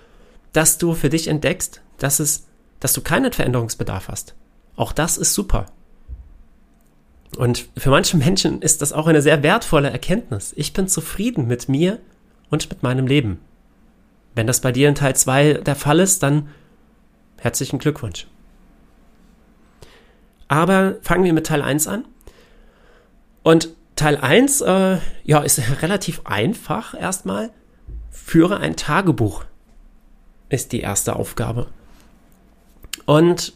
dass 0.51 0.79
du 0.79 0.95
für 0.95 1.09
dich 1.09 1.27
entdeckst, 1.27 1.81
dass 1.99 2.19
es, 2.19 2.47
dass 2.79 2.93
du 2.93 3.01
keinen 3.01 3.31
Veränderungsbedarf 3.31 4.07
hast. 4.07 4.33
Auch 4.75 4.93
das 4.93 5.19
ist 5.19 5.35
super. 5.35 5.67
Und 7.37 7.67
für 7.77 7.89
manche 7.89 8.17
Menschen 8.17 8.61
ist 8.61 8.81
das 8.81 8.93
auch 8.93 9.07
eine 9.07 9.21
sehr 9.21 9.43
wertvolle 9.43 9.89
Erkenntnis. 9.89 10.53
Ich 10.55 10.73
bin 10.73 10.87
zufrieden 10.87 11.47
mit 11.47 11.69
mir 11.69 11.99
und 12.49 12.69
mit 12.69 12.83
meinem 12.83 13.07
Leben. 13.07 13.39
Wenn 14.35 14.47
das 14.47 14.61
bei 14.61 14.71
dir 14.71 14.89
in 14.89 14.95
Teil 14.95 15.15
2 15.15 15.55
der 15.55 15.75
Fall 15.75 15.99
ist, 15.99 16.23
dann 16.23 16.49
herzlichen 17.37 17.79
Glückwunsch. 17.79 18.27
Aber 20.47 20.97
fangen 21.01 21.23
wir 21.23 21.33
mit 21.33 21.47
Teil 21.47 21.61
1 21.61 21.87
an. 21.87 22.05
Und 23.43 23.69
Teil 23.95 24.17
1 24.17 24.61
äh, 24.61 24.97
ja, 25.23 25.41
ist 25.41 25.61
relativ 25.81 26.21
einfach 26.25 26.99
erstmal. 26.99 27.51
Führe 28.11 28.57
ein 28.57 28.75
Tagebuch 28.75 29.45
ist 30.53 30.71
die 30.71 30.81
erste 30.81 31.15
Aufgabe. 31.15 31.67
Und 33.05 33.53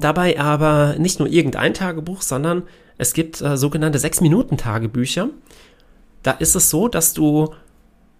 dabei 0.00 0.38
aber 0.38 0.96
nicht 0.98 1.18
nur 1.18 1.28
irgendein 1.28 1.74
Tagebuch, 1.74 2.22
sondern 2.22 2.62
es 2.98 3.12
gibt 3.12 3.40
äh, 3.40 3.56
sogenannte 3.56 3.98
6-Minuten-Tagebücher. 3.98 5.30
Da 6.22 6.32
ist 6.32 6.54
es 6.54 6.70
so, 6.70 6.88
dass 6.88 7.14
du 7.14 7.54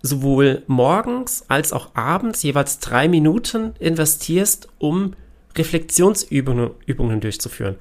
sowohl 0.02 0.62
morgens 0.66 1.44
als 1.48 1.72
auch 1.72 1.94
abends 1.94 2.42
jeweils 2.42 2.78
drei 2.78 3.08
Minuten 3.08 3.74
investierst, 3.80 4.68
um 4.78 5.14
Reflexionsübungen 5.56 6.70
Übungen 6.86 7.20
durchzuführen. 7.20 7.76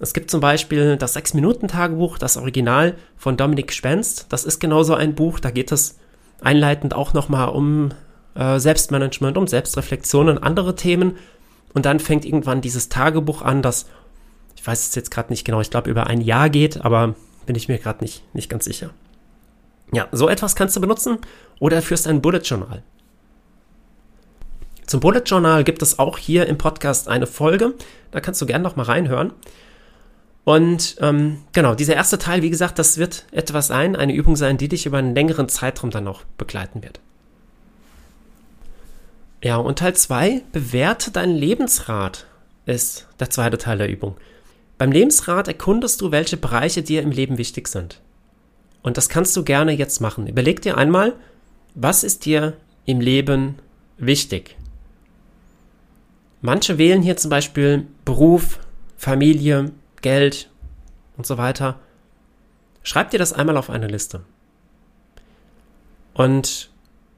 Es 0.00 0.12
gibt 0.12 0.32
zum 0.32 0.40
Beispiel 0.40 0.96
das 0.96 1.16
6-Minuten-Tagebuch, 1.16 2.18
das 2.18 2.36
Original 2.36 2.96
von 3.16 3.36
Dominik 3.36 3.72
Spenst. 3.72 4.26
Das 4.30 4.44
ist 4.44 4.58
genauso 4.58 4.94
ein 4.94 5.14
Buch, 5.14 5.38
da 5.38 5.52
geht 5.52 5.70
es 5.70 5.98
einleitend 6.40 6.94
auch 6.94 7.14
nochmal 7.14 7.50
um 7.50 7.90
äh, 8.34 8.58
Selbstmanagement, 8.58 9.36
um 9.36 9.46
Selbstreflexion 9.46 10.28
und 10.28 10.38
andere 10.38 10.74
Themen. 10.74 11.16
Und 11.74 11.86
dann 11.86 12.00
fängt 12.00 12.24
irgendwann 12.24 12.60
dieses 12.60 12.88
Tagebuch 12.88 13.42
an, 13.42 13.62
das, 13.62 13.86
ich 14.56 14.66
weiß 14.66 14.88
es 14.88 14.94
jetzt 14.94 15.10
gerade 15.10 15.30
nicht 15.30 15.44
genau, 15.44 15.60
ich 15.60 15.70
glaube 15.70 15.90
über 15.90 16.06
ein 16.06 16.20
Jahr 16.20 16.50
geht, 16.50 16.84
aber 16.84 17.14
bin 17.46 17.56
ich 17.56 17.68
mir 17.68 17.78
gerade 17.78 18.04
nicht, 18.04 18.22
nicht 18.34 18.50
ganz 18.50 18.64
sicher. 18.64 18.90
Ja, 19.92 20.08
so 20.12 20.28
etwas 20.28 20.56
kannst 20.56 20.76
du 20.76 20.80
benutzen 20.80 21.18
oder 21.58 21.82
führst 21.82 22.06
ein 22.06 22.22
Bullet 22.22 22.38
Journal. 22.38 22.82
Zum 24.86 25.00
Bullet 25.00 25.22
Journal 25.24 25.64
gibt 25.64 25.82
es 25.82 25.98
auch 25.98 26.18
hier 26.18 26.46
im 26.46 26.58
Podcast 26.58 27.08
eine 27.08 27.26
Folge. 27.26 27.74
Da 28.10 28.20
kannst 28.20 28.40
du 28.42 28.46
gerne 28.46 28.64
noch 28.64 28.76
mal 28.76 28.84
reinhören. 28.84 29.32
Und 30.44 30.96
ähm, 31.00 31.38
genau, 31.52 31.74
dieser 31.74 31.94
erste 31.94 32.18
Teil, 32.18 32.42
wie 32.42 32.50
gesagt, 32.50 32.78
das 32.78 32.98
wird 32.98 33.26
etwas 33.30 33.68
sein, 33.68 33.94
eine 33.94 34.12
Übung 34.12 34.34
sein, 34.34 34.58
die 34.58 34.68
dich 34.68 34.86
über 34.86 34.98
einen 34.98 35.14
längeren 35.14 35.48
Zeitraum 35.48 35.90
dann 35.90 36.04
noch 36.04 36.24
begleiten 36.36 36.82
wird. 36.82 37.00
Ja, 39.42 39.56
und 39.56 39.80
Teil 39.80 39.94
2, 39.94 40.42
bewerte 40.52 41.10
deinen 41.10 41.34
Lebensrat, 41.34 42.26
ist 42.64 43.08
der 43.18 43.28
zweite 43.28 43.58
Teil 43.58 43.78
der 43.78 43.88
Übung. 43.88 44.16
Beim 44.78 44.92
Lebensrat 44.92 45.48
erkundest 45.48 46.00
du, 46.00 46.12
welche 46.12 46.36
Bereiche 46.36 46.84
dir 46.84 47.02
im 47.02 47.10
Leben 47.10 47.38
wichtig 47.38 47.66
sind. 47.66 48.00
Und 48.82 48.96
das 48.96 49.08
kannst 49.08 49.36
du 49.36 49.42
gerne 49.42 49.72
jetzt 49.72 50.00
machen. 50.00 50.28
Überleg 50.28 50.62
dir 50.62 50.78
einmal, 50.78 51.14
was 51.74 52.04
ist 52.04 52.24
dir 52.24 52.56
im 52.86 53.00
Leben 53.00 53.58
wichtig? 53.98 54.56
Manche 56.40 56.78
wählen 56.78 57.02
hier 57.02 57.16
zum 57.16 57.30
Beispiel 57.30 57.86
Beruf, 58.04 58.60
Familie, 58.96 59.72
Geld 60.02 60.50
und 61.16 61.26
so 61.26 61.36
weiter. 61.36 61.80
Schreib 62.84 63.10
dir 63.10 63.18
das 63.18 63.32
einmal 63.32 63.56
auf 63.56 63.70
eine 63.70 63.88
Liste. 63.88 64.22
Und 66.14 66.70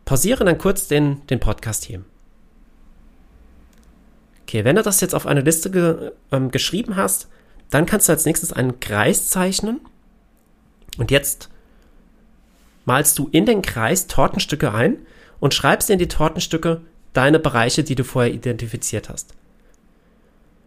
pausiere 0.07 0.45
dann 0.45 0.57
kurz 0.57 0.89
den, 0.89 1.27
den 1.27 1.41
Podcast 1.41 1.85
hier. 1.85 2.03
Okay, 4.45 4.65
wenn 4.65 4.77
du 4.77 4.83
das 4.83 5.01
jetzt 5.01 5.15
auf 5.15 5.27
eine 5.27 5.41
Liste 5.41 5.71
ge 5.71 6.13
ähm, 6.31 6.51
geschrieben 6.51 6.97
hast, 6.97 7.29
dann 7.71 7.87
kannst 7.87 8.09
du 8.09 8.13
als 8.13 8.27
nächstes 8.27 8.53
einen 8.53 8.79
Kreis 8.79 9.29
zeichnen. 9.31 9.81
Und 10.99 11.11
jetzt 11.11 11.49
malst 12.85 13.19
du 13.19 13.29
in 13.33 13.47
den 13.47 13.63
Kreis 13.63 14.07
Tortenstücke 14.07 14.73
ein 14.73 14.99
und 15.41 15.55
schreibst 15.55 15.89
in 15.89 15.99
die 15.99 16.09
Tortenstücke 16.09 16.83
deine 17.15 17.39
Bereiche, 17.39 17.85
die 17.85 17.95
du 17.95 18.05
vorher 18.05 18.33
identifiziert 18.33 19.09
hast. 19.09 19.35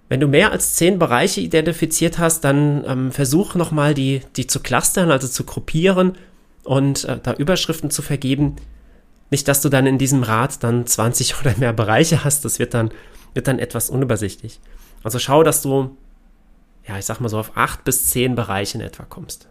Wenn 0.10 0.22
du 0.22 0.28
mehr 0.28 0.52
als 0.52 0.76
zehn 0.76 0.98
Bereiche 0.98 1.42
identifiziert 1.42 2.18
hast, 2.18 2.44
dann 2.44 2.84
ähm, 2.88 3.12
versuch 3.12 3.56
nochmal 3.56 3.94
die, 3.94 4.22
die 4.38 4.48
zu 4.48 4.62
clustern, 4.62 5.12
also 5.12 5.28
zu 5.28 5.44
gruppieren 5.44 6.18
und 6.64 7.04
äh, 7.04 7.20
da 7.22 7.34
Überschriften 7.34 7.92
zu 7.92 8.02
vergeben. 8.02 8.56
Nicht, 9.30 9.48
dass 9.48 9.62
du 9.62 9.70
dann 9.70 9.86
in 9.86 9.98
diesem 9.98 10.24
Rad 10.24 10.64
dann 10.64 10.88
20 10.88 11.40
oder 11.42 11.54
mehr 11.58 11.74
Bereiche 11.74 12.24
hast, 12.24 12.44
das 12.44 12.58
wird 12.58 12.74
dann 12.74 12.92
wird 13.38 13.48
dann 13.48 13.60
etwas 13.60 13.92
unübersichtlich. 13.92 14.60
Also 15.04 15.20
schau, 15.20 15.44
dass 15.44 15.62
du, 15.62 15.96
ja, 16.88 16.98
ich 16.98 17.06
sag 17.06 17.22
mal 17.22 17.30
so 17.30 17.38
auf 17.38 17.52
acht 17.56 17.84
bis 17.84 18.10
zehn 18.10 18.34
Bereiche 18.34 18.80
in 18.80 18.84
etwa 18.84 19.04
kommst. 19.04 19.48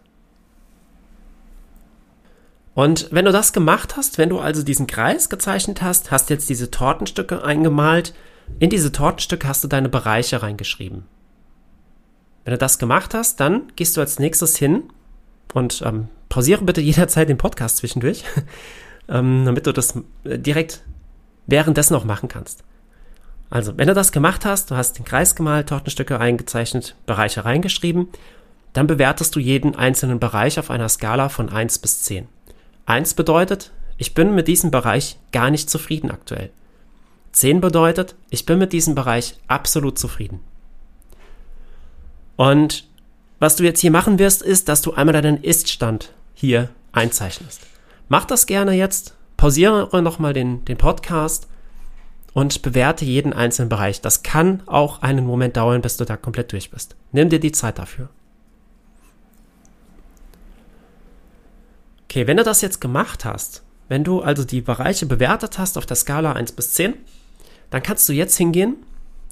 Und 2.75 3.07
wenn 3.11 3.23
du 3.23 3.31
das 3.31 3.53
gemacht 3.53 3.95
hast, 3.95 4.17
wenn 4.17 4.27
du 4.27 4.39
also 4.39 4.61
diesen 4.61 4.87
Kreis 4.87 5.29
gezeichnet 5.29 5.81
hast, 5.81 6.11
hast 6.11 6.29
jetzt 6.29 6.49
diese 6.49 6.69
Tortenstücke 6.69 7.43
eingemalt, 7.45 8.13
in 8.59 8.69
diese 8.69 8.91
Tortenstücke 8.91 9.47
hast 9.47 9.63
du 9.63 9.69
deine 9.69 9.87
Bereiche 9.87 10.43
reingeschrieben. 10.43 11.05
Wenn 12.43 12.51
du 12.51 12.57
das 12.57 12.79
gemacht 12.79 13.13
hast, 13.13 13.39
dann 13.39 13.71
gehst 13.77 13.95
du 13.95 14.01
als 14.01 14.19
nächstes 14.19 14.57
hin 14.57 14.83
und 15.53 15.81
ähm, 15.85 16.09
pausiere 16.27 16.65
bitte 16.65 16.81
jederzeit 16.91 17.29
den 17.29 17.37
Podcast 17.37 17.77
zwischendurch, 17.77 18.25
ähm, 19.07 19.45
damit 19.45 19.65
du 19.65 19.71
das 19.71 19.95
äh, 20.25 20.37
direkt 20.37 20.83
währenddessen 21.45 21.93
noch 21.93 22.03
machen 22.03 22.27
kannst. 22.27 22.65
Also, 23.49 23.77
wenn 23.77 23.87
du 23.87 23.93
das 23.93 24.11
gemacht 24.11 24.45
hast, 24.45 24.71
du 24.71 24.75
hast 24.75 24.97
den 24.97 25.05
Kreis 25.05 25.35
gemalt, 25.35 25.69
Tortenstücke 25.69 26.19
eingezeichnet, 26.19 26.95
Bereiche 27.05 27.45
reingeschrieben, 27.45 28.09
dann 28.73 28.87
bewertest 28.87 29.35
du 29.35 29.39
jeden 29.39 29.75
einzelnen 29.75 30.19
Bereich 30.19 30.59
auf 30.59 30.69
einer 30.69 30.89
Skala 30.89 31.29
von 31.29 31.49
1 31.49 31.79
bis 31.79 32.03
10. 32.03 32.27
1 32.85 33.13
bedeutet, 33.13 33.71
ich 33.97 34.13
bin 34.13 34.35
mit 34.35 34.47
diesem 34.47 34.69
Bereich 34.69 35.17
gar 35.31 35.49
nicht 35.49 35.69
zufrieden 35.69 36.11
aktuell. 36.11 36.51
10 37.31 37.61
bedeutet, 37.61 38.15
ich 38.29 38.45
bin 38.45 38.59
mit 38.59 38.73
diesem 38.73 38.95
Bereich 38.95 39.37
absolut 39.47 39.97
zufrieden. 39.97 40.41
Und 42.35 42.87
was 43.39 43.55
du 43.55 43.63
jetzt 43.63 43.79
hier 43.79 43.91
machen 43.91 44.19
wirst, 44.19 44.41
ist, 44.41 44.69
dass 44.69 44.81
du 44.81 44.93
einmal 44.93 45.21
deinen 45.21 45.43
Ist-Stand 45.43 46.13
hier 46.33 46.69
einzeichnest. 46.91 47.61
Mach 48.09 48.25
das 48.25 48.45
gerne 48.45 48.73
jetzt, 48.73 49.15
pausiere 49.37 50.01
nochmal 50.01 50.33
den, 50.33 50.65
den 50.65 50.77
Podcast 50.77 51.47
und 52.37 52.61
bewerte 52.61 53.03
jeden 53.03 53.33
einzelnen 53.33 53.67
Bereich. 53.67 53.99
Das 53.99 54.21
kann 54.21 54.61
auch 54.67 55.01
einen 55.01 55.25
Moment 55.25 55.57
dauern, 55.57 55.81
bis 55.81 55.97
du 55.97 56.05
da 56.05 56.17
komplett 56.17 56.51
durch 56.51 56.69
bist. 56.69 56.95
Nimm 57.11 57.29
dir 57.29 57.39
die 57.39 57.51
Zeit 57.51 57.79
dafür. 57.79 58.09
Okay, 62.03 62.27
wenn 62.27 62.37
du 62.37 62.43
das 62.43 62.61
jetzt 62.61 62.79
gemacht 62.79 63.25
hast, 63.25 63.63
wenn 63.87 64.03
du 64.03 64.21
also 64.21 64.45
die 64.45 64.61
Bereiche 64.61 65.07
bewertet 65.07 65.57
hast 65.57 65.79
auf 65.79 65.87
der 65.87 65.95
Skala 65.95 66.33
1 66.33 66.51
bis 66.51 66.73
10, 66.73 66.93
dann 67.71 67.81
kannst 67.81 68.07
du 68.07 68.13
jetzt 68.13 68.37
hingehen 68.37 68.75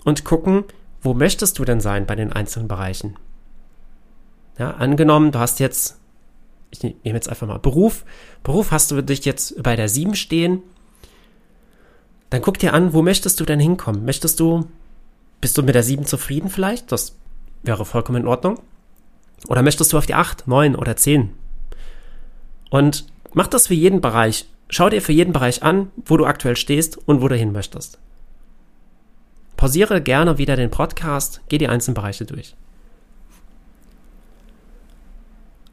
und 0.04 0.26
gucken, 0.26 0.64
wo 1.04 1.14
möchtest 1.14 1.60
du 1.60 1.64
denn 1.64 1.82
sein 1.82 2.08
bei 2.08 2.16
den 2.16 2.34
einzelnen 2.34 2.68
Bereichen. 2.68 3.18
Ja, 4.58 4.72
angenommen, 4.72 5.32
du 5.32 5.38
hast 5.38 5.60
jetzt, 5.60 6.00
ich 6.72 6.82
nehme 6.82 6.98
jetzt 7.04 7.30
einfach 7.30 7.46
mal 7.46 7.60
Beruf. 7.60 8.04
Beruf 8.42 8.72
hast 8.72 8.90
du 8.90 9.04
dich 9.04 9.26
jetzt 9.26 9.62
bei 9.62 9.76
der 9.76 9.90
7 9.90 10.16
stehen. 10.16 10.64
Dann 12.30 12.42
guck 12.42 12.60
dir 12.60 12.74
an, 12.74 12.94
wo 12.94 13.02
möchtest 13.02 13.40
du 13.40 13.46
denn 13.46 13.60
hinkommen? 13.60 14.06
Möchtest 14.06 14.40
du, 14.40 14.68
bist 15.42 15.58
du 15.58 15.64
mit 15.64 15.76
der 15.76 15.84
7 15.84 16.06
zufrieden 16.06 16.50
vielleicht? 16.50 16.92
Das 16.92 17.16
wäre 17.64 17.86
vollkommen 17.86 18.24
in 18.24 18.28
Ordnung. 18.28 18.60
Oder 19.48 19.62
möchtest 19.62 19.94
du 19.94 19.98
auf 19.98 20.06
die 20.06 20.16
8, 20.16 20.48
9 20.48 20.76
oder 20.76 20.96
10? 20.96 21.32
Und 22.70 23.06
mach 23.34 23.48
das 23.48 23.68
für 23.68 23.74
jeden 23.74 24.02
Bereich. 24.02 24.48
Schau 24.70 24.90
dir 24.90 25.02
für 25.02 25.12
jeden 25.12 25.34
Bereich 25.34 25.62
an, 25.64 25.92
wo 26.06 26.18
du 26.18 26.26
aktuell 26.26 26.56
stehst 26.56 26.98
und 27.08 27.22
wo 27.22 27.28
du 27.28 27.36
hin 27.36 27.52
möchtest. 27.52 28.00
Pausiere 29.58 30.02
gerne 30.02 30.38
wieder 30.38 30.56
den 30.56 30.72
Podcast, 30.72 31.42
geh 31.48 31.58
die 31.58 31.68
einzelnen 31.68 31.96
Bereiche 31.96 32.26
durch. 32.26 32.56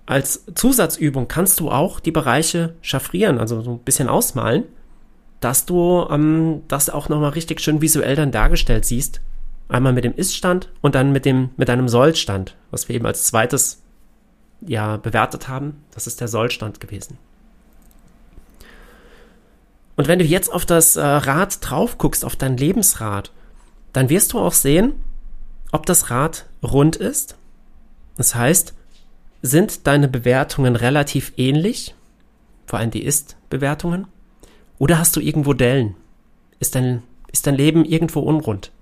Als 0.07 0.45
Zusatzübung 0.55 1.27
kannst 1.27 1.61
du 1.61 1.71
auch 1.71 2.01
die 2.01 2.11
Bereiche 2.11 2.75
chaffrieren, 2.83 3.39
also 3.39 3.63
so 3.63 3.73
ein 3.73 3.79
bisschen 3.79 4.09
ausmalen, 4.09 4.65
dass 5.45 5.67
du 5.67 6.07
ähm, 6.09 6.63
das 6.69 6.89
auch 6.89 7.09
nochmal 7.09 7.31
richtig 7.31 7.61
schön 7.61 7.81
visuell 7.81 8.17
dann 8.17 8.31
dargestellt 8.31 8.85
siehst. 8.85 9.21
Einmal 9.69 9.93
mit 9.93 10.05
dem 10.05 10.15
Ist-Stand 10.15 10.71
und 10.81 10.95
dann 10.95 11.13
mit 11.13 11.25
dem, 11.25 11.51
mit 11.57 11.69
einem 11.69 11.89
Soll-Stand, 11.89 12.57
was 12.71 12.89
wir 12.89 12.97
eben 12.97 13.07
als 13.07 13.25
zweites 13.25 13.83
ja 14.61 14.97
bewertet 14.97 15.49
haben. 15.49 15.83
Das 15.93 16.07
ist 16.07 16.21
der 16.21 16.29
Soll-Stand 16.29 16.81
gewesen. 16.81 17.19
Und 19.97 20.09
wenn 20.09 20.19
du 20.19 20.25
jetzt 20.25 20.53
auf 20.53 20.65
das 20.65 20.97
äh, 20.97 21.05
Rad 21.05 21.59
drauf 21.61 21.99
guckst, 21.99 22.25
auf 22.25 22.37
dein 22.37 22.57
Lebensrad, 22.57 23.33
dann 23.93 24.09
wirst 24.09 24.33
du 24.33 24.39
auch 24.39 24.53
sehen, 24.53 24.95
ob 25.71 25.87
das 25.87 26.11
Rad 26.11 26.47
rund 26.63 26.97
ist. 26.97 27.37
Das 28.17 28.35
heißt, 28.35 28.75
sind 29.43 29.87
deine 29.87 30.09
Bewertungen 30.09 30.77
relativ 30.77 31.33
ähnlich, 31.37 31.95
vor 32.67 32.79
allem 32.79 32.91
die 32.91 33.05
Ist-Bewertungen, 33.05 34.07
oder 34.79 34.99
hast 34.99 35.17
du 35.17 35.21
irgendwo 35.21 35.53
Dellen? 35.53 35.97
Ist 36.59 36.75
dein, 36.75 37.03
ist 37.31 37.47
dein 37.47 37.55
Leben 37.55 37.85
irgendwo 37.85 38.21
unrund? 38.21 38.73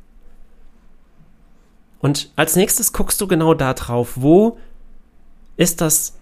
Und 2.00 2.31
als 2.37 2.57
nächstes 2.57 2.92
guckst 2.92 3.20
du 3.20 3.26
genau 3.26 3.55
da 3.55 3.74
drauf, 3.74 4.12
wo 4.16 4.59
ist 5.57 5.81
das 5.81 6.18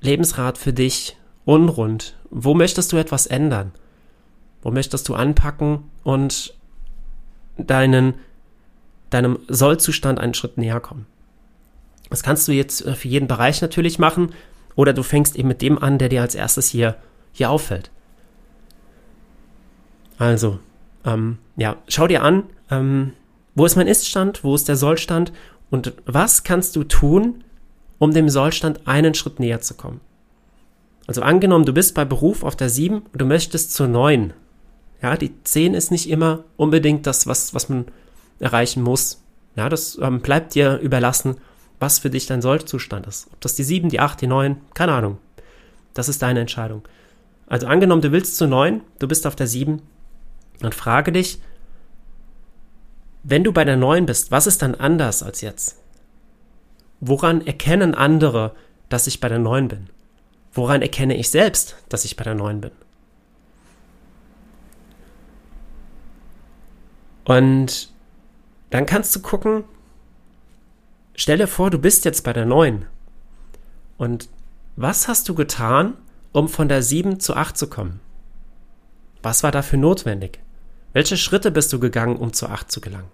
Lebensrad 0.00 0.58
für 0.58 0.72
dich 0.72 1.16
unrund? 1.44 2.16
Wo 2.30 2.54
möchtest 2.54 2.92
du 2.92 2.96
etwas 2.96 3.26
ändern? 3.26 3.72
Wo 4.62 4.70
möchtest 4.70 5.08
du 5.08 5.14
anpacken 5.14 5.90
und 6.04 6.54
deinen, 7.56 8.14
deinem 9.10 9.38
Sollzustand 9.48 10.20
einen 10.20 10.34
Schritt 10.34 10.58
näher 10.58 10.80
kommen? 10.80 11.06
Das 12.10 12.22
kannst 12.22 12.46
du 12.48 12.52
jetzt 12.52 12.84
äh, 12.86 12.94
für 12.94 13.08
jeden 13.08 13.28
Bereich 13.28 13.60
natürlich 13.60 13.98
machen 13.98 14.32
oder 14.76 14.92
du 14.92 15.02
fängst 15.02 15.36
eben 15.36 15.48
mit 15.48 15.62
dem 15.62 15.78
an, 15.78 15.98
der 15.98 16.08
dir 16.08 16.22
als 16.22 16.34
erstes 16.34 16.68
hier, 16.68 16.96
hier 17.32 17.50
auffällt. 17.50 17.90
Also, 20.18 20.58
ähm, 21.04 21.38
ja, 21.56 21.76
schau 21.88 22.06
dir 22.06 22.22
an, 22.22 22.44
ähm, 22.70 23.12
wo 23.54 23.64
ist 23.64 23.76
mein 23.76 23.86
Iststand, 23.86 24.44
wo 24.44 24.54
ist 24.54 24.68
der 24.68 24.76
Sollstand 24.76 25.32
und 25.70 25.94
was 26.06 26.44
kannst 26.44 26.76
du 26.76 26.84
tun, 26.84 27.44
um 27.98 28.12
dem 28.12 28.28
Sollstand 28.28 28.86
einen 28.86 29.14
Schritt 29.14 29.40
näher 29.40 29.60
zu 29.60 29.74
kommen. 29.74 30.00
Also 31.06 31.22
angenommen, 31.22 31.64
du 31.64 31.72
bist 31.72 31.94
bei 31.94 32.04
Beruf 32.04 32.42
auf 32.42 32.56
der 32.56 32.68
7 32.68 32.98
und 33.00 33.20
du 33.20 33.24
möchtest 33.24 33.72
zur 33.72 33.88
9. 33.88 34.32
Ja, 35.02 35.16
die 35.16 35.32
10 35.42 35.74
ist 35.74 35.90
nicht 35.90 36.10
immer 36.10 36.44
unbedingt 36.56 37.06
das, 37.06 37.26
was, 37.26 37.54
was 37.54 37.68
man 37.68 37.86
erreichen 38.40 38.82
muss. 38.82 39.22
Ja, 39.56 39.68
das 39.68 39.98
ähm, 40.00 40.20
bleibt 40.20 40.54
dir 40.54 40.78
überlassen 40.78 41.36
was 41.80 41.98
für 41.98 42.10
dich 42.10 42.26
dein 42.26 42.42
Sollzustand 42.42 43.06
ist. 43.06 43.28
Ob 43.32 43.40
das 43.40 43.54
die 43.54 43.64
7, 43.64 43.88
die 43.88 44.00
8, 44.00 44.20
die 44.20 44.26
9, 44.26 44.56
keine 44.74 44.92
Ahnung. 44.92 45.18
Das 45.94 46.08
ist 46.08 46.22
deine 46.22 46.40
Entscheidung. 46.40 46.82
Also 47.46 47.66
angenommen, 47.66 48.02
du 48.02 48.12
willst 48.12 48.36
zu 48.36 48.46
9, 48.46 48.80
du 48.98 49.08
bist 49.08 49.26
auf 49.26 49.36
der 49.36 49.46
7 49.46 49.82
und 50.62 50.74
frage 50.74 51.12
dich, 51.12 51.40
wenn 53.22 53.44
du 53.44 53.52
bei 53.52 53.64
der 53.64 53.76
9 53.76 54.06
bist, 54.06 54.30
was 54.30 54.46
ist 54.46 54.62
dann 54.62 54.74
anders 54.74 55.22
als 55.22 55.40
jetzt? 55.40 55.76
Woran 57.00 57.46
erkennen 57.46 57.94
andere, 57.94 58.54
dass 58.88 59.06
ich 59.06 59.20
bei 59.20 59.28
der 59.28 59.38
9 59.38 59.68
bin? 59.68 59.90
Woran 60.52 60.82
erkenne 60.82 61.16
ich 61.16 61.30
selbst, 61.30 61.76
dass 61.88 62.04
ich 62.04 62.16
bei 62.16 62.24
der 62.24 62.34
9 62.34 62.60
bin? 62.60 62.70
Und 67.24 67.92
dann 68.70 68.86
kannst 68.86 69.14
du 69.14 69.20
gucken, 69.20 69.64
stell 71.14 71.38
dir 71.38 71.46
vor, 71.46 71.70
du 71.70 71.78
bist 71.78 72.04
jetzt 72.06 72.24
bei 72.24 72.32
der 72.32 72.46
9. 72.46 72.86
Und 73.98 74.30
was 74.76 75.08
hast 75.08 75.28
du 75.28 75.34
getan, 75.34 75.94
um 76.32 76.48
von 76.48 76.68
der 76.68 76.82
7 76.82 77.20
zu 77.20 77.36
8 77.36 77.56
zu 77.56 77.68
kommen? 77.68 78.00
Was 79.22 79.42
war 79.42 79.52
dafür 79.52 79.78
notwendig? 79.78 80.40
Welche 80.98 81.16
Schritte 81.16 81.52
bist 81.52 81.72
du 81.72 81.78
gegangen, 81.78 82.16
um 82.16 82.32
zu 82.32 82.48
8 82.48 82.72
zu 82.72 82.80
gelangen? 82.80 83.06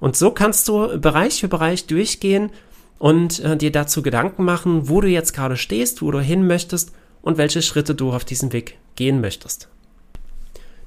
Und 0.00 0.16
so 0.16 0.30
kannst 0.30 0.66
du 0.68 0.98
Bereich 0.98 1.40
für 1.40 1.48
Bereich 1.48 1.86
durchgehen 1.86 2.50
und 2.98 3.40
äh, 3.40 3.58
dir 3.58 3.70
dazu 3.70 4.00
Gedanken 4.00 4.42
machen, 4.42 4.88
wo 4.88 5.02
du 5.02 5.08
jetzt 5.08 5.34
gerade 5.34 5.58
stehst, 5.58 6.00
wo 6.00 6.10
du 6.10 6.20
hin 6.20 6.46
möchtest 6.46 6.92
und 7.20 7.36
welche 7.36 7.60
Schritte 7.60 7.94
du 7.94 8.10
auf 8.10 8.24
diesem 8.24 8.54
Weg 8.54 8.78
gehen 8.96 9.20
möchtest. 9.20 9.68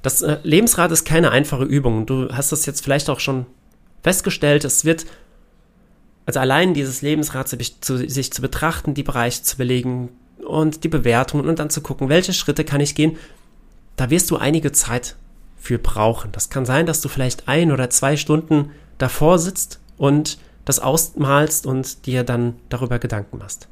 Das 0.02 0.20
äh, 0.22 0.38
Lebensrad 0.42 0.90
ist 0.90 1.04
keine 1.04 1.30
einfache 1.30 1.62
Übung. 1.62 2.04
Du 2.04 2.32
hast 2.32 2.50
das 2.50 2.66
jetzt 2.66 2.82
vielleicht 2.82 3.10
auch 3.10 3.20
schon 3.20 3.46
festgestellt. 4.02 4.64
Es 4.64 4.84
wird 4.84 5.06
also 6.26 6.40
allein 6.40 6.74
dieses 6.74 7.00
Lebensrad 7.00 7.48
sich 7.48 7.80
zu, 7.80 7.96
sich 7.96 8.32
zu 8.32 8.42
betrachten, 8.42 8.92
die 8.92 9.04
Bereiche 9.04 9.44
zu 9.44 9.56
belegen 9.56 10.08
und 10.44 10.82
die 10.82 10.88
Bewertungen 10.88 11.48
und 11.48 11.60
dann 11.60 11.70
zu 11.70 11.80
gucken, 11.80 12.08
welche 12.08 12.32
Schritte 12.32 12.64
kann 12.64 12.80
ich 12.80 12.96
gehen, 12.96 13.16
da 13.94 14.10
wirst 14.10 14.32
du 14.32 14.36
einige 14.36 14.72
Zeit 14.72 15.14
für 15.58 15.78
brauchen. 15.78 16.32
Das 16.32 16.50
kann 16.50 16.64
sein, 16.64 16.86
dass 16.86 17.00
du 17.00 17.08
vielleicht 17.08 17.48
ein 17.48 17.72
oder 17.72 17.90
zwei 17.90 18.16
Stunden 18.16 18.70
davor 18.98 19.38
sitzt 19.38 19.80
und 19.96 20.38
das 20.64 20.80
ausmalst 20.80 21.66
und 21.66 22.06
dir 22.06 22.24
dann 22.24 22.56
darüber 22.68 22.98
Gedanken 22.98 23.38
machst. 23.38 23.68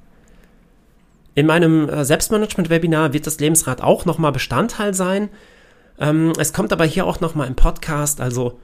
In 1.35 1.47
meinem 1.47 1.89
äh, 1.89 2.05
Selbstmanagement-Webinar 2.05 3.13
wird 3.13 3.27
das 3.27 3.39
Lebensrad 3.39 3.83
auch 3.83 4.07
nochmal 4.07 4.33
Bestandteil 4.33 4.95
sein. 4.95 5.29
Ähm, 5.99 6.33
es 6.39 6.55
kommt 6.55 6.73
aber 6.73 6.87
hier 6.87 7.07
auch 7.07 7.21
nochmal 7.21 7.47
im 7.47 7.55
Podcast. 7.55 8.21
Also, 8.21 8.59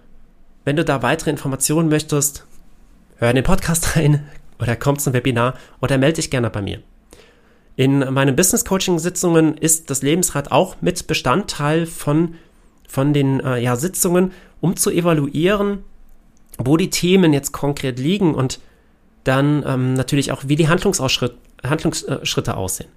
wenn 0.65 0.77
du 0.77 0.85
da 0.85 1.03
weitere 1.03 1.31
Informationen 1.31 1.91
möchtest, 1.91 2.47
hör 3.19 3.29
in 3.29 3.37
den 3.37 3.45
Podcast 3.45 3.97
rein 3.97 4.27
oder 4.59 4.77
komm 4.77 4.99
zum 4.99 5.13
Webinar 5.13 5.55
oder 5.83 5.99
melde 5.99 6.17
dich 6.17 6.31
gerne 6.31 6.49
bei 6.49 6.63
mir. 6.63 6.81
In 7.77 7.99
meinen 8.13 8.37
Business 8.37 8.65
Coaching 8.65 8.99
Sitzungen 8.99 9.57
ist 9.57 9.91
das 9.91 10.03
Lebensrad 10.03 10.51
auch 10.51 10.77
mit 10.81 11.07
Bestandteil 11.07 11.87
von, 11.87 12.37
von 12.93 13.15
den 13.15 13.41
äh, 13.41 13.59
ja, 13.59 13.75
Sitzungen, 13.75 14.33
um 14.61 14.77
zu 14.77 14.91
evaluieren, 14.91 15.79
wo 16.59 16.77
die 16.77 16.91
Themen 16.91 17.33
jetzt 17.33 17.51
konkret 17.53 17.99
liegen 17.99 18.35
und 18.35 18.61
dann 19.25 19.65
ähm, 19.67 19.95
natürlich 19.95 20.31
auch, 20.31 20.43
wie 20.47 20.57
die 20.57 20.69
Handlungsschritte 20.69 22.55
aussehen. 22.55 22.91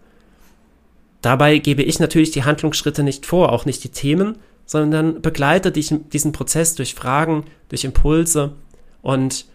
Dabei 1.22 1.60
gebe 1.60 1.82
ich 1.82 2.00
natürlich 2.00 2.32
die 2.32 2.44
Handlungsschritte 2.44 3.04
nicht 3.04 3.26
vor, 3.26 3.54
auch 3.54 3.64
nicht 3.64 3.86
die 3.86 3.90
Themen, 3.90 4.38
sondern 4.66 5.22
begleite 5.22 5.72
diesen 5.72 6.32
Prozess 6.34 6.76
durch 6.76 6.94
Fragen, 6.94 7.46
durch 7.70 7.86
Impulse 7.86 8.52
und 9.02 9.46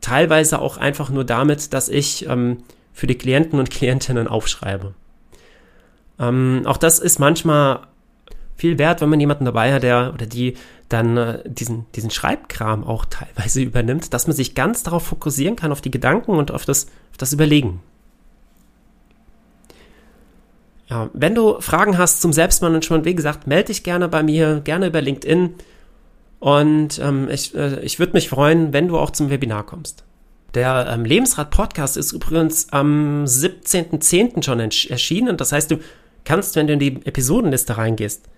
teilweise 0.00 0.60
auch 0.60 0.76
einfach 0.76 1.10
nur 1.10 1.24
damit, 1.24 1.72
dass 1.72 1.88
ich 1.88 2.28
ähm, 2.28 2.58
für 2.92 3.08
die 3.08 3.18
Klienten 3.18 3.58
und 3.58 3.70
Klientinnen 3.70 4.28
aufschreibe. 4.28 4.94
Ähm, 6.20 6.62
auch 6.64 6.76
das 6.76 7.00
ist 7.00 7.18
manchmal 7.18 7.88
viel 8.56 8.78
wert, 8.78 9.00
wenn 9.00 9.08
man 9.08 9.20
jemanden 9.20 9.44
dabei 9.44 9.72
hat, 9.72 9.82
der 9.82 10.12
oder 10.14 10.26
die 10.26 10.56
dann 10.88 11.16
äh, 11.16 11.42
diesen, 11.44 11.86
diesen 11.94 12.10
Schreibkram 12.10 12.84
auch 12.84 13.04
teilweise 13.04 13.60
übernimmt, 13.62 14.12
dass 14.14 14.26
man 14.26 14.36
sich 14.36 14.54
ganz 14.54 14.82
darauf 14.82 15.04
fokussieren 15.04 15.56
kann, 15.56 15.72
auf 15.72 15.80
die 15.80 15.90
Gedanken 15.90 16.32
und 16.32 16.50
auf 16.50 16.64
das, 16.64 16.86
auf 17.10 17.18
das 17.18 17.32
Überlegen. 17.32 17.80
Ja, 20.88 21.10
wenn 21.12 21.34
du 21.34 21.60
Fragen 21.60 21.98
hast 21.98 22.20
zum 22.20 22.32
Selbstmanagement, 22.32 23.04
wie 23.04 23.14
gesagt, 23.14 23.46
melde 23.46 23.66
dich 23.66 23.82
gerne 23.82 24.08
bei 24.08 24.22
mir, 24.22 24.60
gerne 24.62 24.86
über 24.86 25.00
LinkedIn. 25.00 25.54
Und 26.38 26.98
ähm, 27.00 27.28
ich, 27.28 27.54
äh, 27.56 27.80
ich 27.80 27.98
würde 27.98 28.12
mich 28.12 28.28
freuen, 28.28 28.72
wenn 28.72 28.86
du 28.86 28.96
auch 28.98 29.10
zum 29.10 29.30
Webinar 29.30 29.66
kommst. 29.66 30.04
Der 30.54 30.86
ähm, 30.88 31.04
Lebensrat-Podcast 31.04 31.96
ist 31.96 32.12
übrigens 32.12 32.72
am 32.72 33.24
17.10. 33.24 34.44
schon 34.44 34.60
erschienen. 34.60 35.36
Das 35.36 35.50
heißt, 35.50 35.72
du 35.72 35.78
kannst, 36.24 36.54
wenn 36.54 36.68
du 36.68 36.74
in 36.74 36.78
die 36.78 37.04
Episodenliste 37.04 37.76
reingehst, 37.76 38.28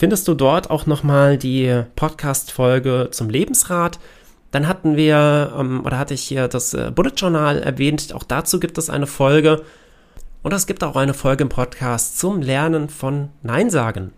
findest 0.00 0.26
du 0.28 0.32
dort 0.32 0.70
auch 0.70 0.86
nochmal 0.86 1.36
die 1.36 1.84
Podcast-Folge 1.94 3.08
zum 3.10 3.28
Lebensrat. 3.28 3.98
Dann 4.50 4.66
hatten 4.66 4.96
wir, 4.96 5.52
ähm, 5.58 5.84
oder 5.84 5.98
hatte 5.98 6.14
ich 6.14 6.22
hier 6.22 6.48
das 6.48 6.72
äh, 6.72 6.90
Bullet 6.90 7.12
Journal 7.14 7.58
erwähnt, 7.58 8.14
auch 8.14 8.22
dazu 8.22 8.58
gibt 8.60 8.78
es 8.78 8.88
eine 8.88 9.06
Folge. 9.06 9.62
Und 10.42 10.54
es 10.54 10.66
gibt 10.66 10.82
auch 10.84 10.96
eine 10.96 11.12
Folge 11.12 11.42
im 11.42 11.50
Podcast 11.50 12.18
zum 12.18 12.40
Lernen 12.40 12.88
von 12.88 13.28
Nein 13.42 13.68
sagen. 13.68 14.14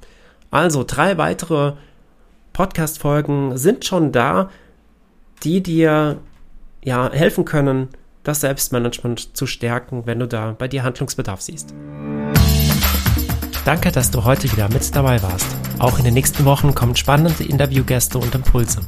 Also 0.52 0.84
drei 0.86 1.18
weitere 1.18 1.72
Podcast-Folgen 2.52 3.58
sind 3.58 3.84
schon 3.84 4.12
da, 4.12 4.50
die 5.42 5.64
dir 5.64 6.18
ja 6.84 7.10
helfen 7.10 7.44
können, 7.44 7.88
das 8.22 8.40
Selbstmanagement 8.42 9.36
zu 9.36 9.46
stärken, 9.48 10.06
wenn 10.06 10.20
du 10.20 10.28
da 10.28 10.54
bei 10.56 10.68
dir 10.68 10.84
Handlungsbedarf 10.84 11.40
siehst. 11.40 11.74
Danke, 13.64 13.92
dass 13.92 14.10
du 14.10 14.24
heute 14.24 14.50
wieder 14.50 14.68
mit 14.68 14.94
dabei 14.94 15.22
warst. 15.22 15.46
Auch 15.78 15.98
in 15.98 16.04
den 16.04 16.14
nächsten 16.14 16.44
Wochen 16.44 16.74
kommen 16.74 16.96
spannende 16.96 17.44
Interviewgäste 17.44 18.18
und 18.18 18.34
Impulse. 18.34 18.80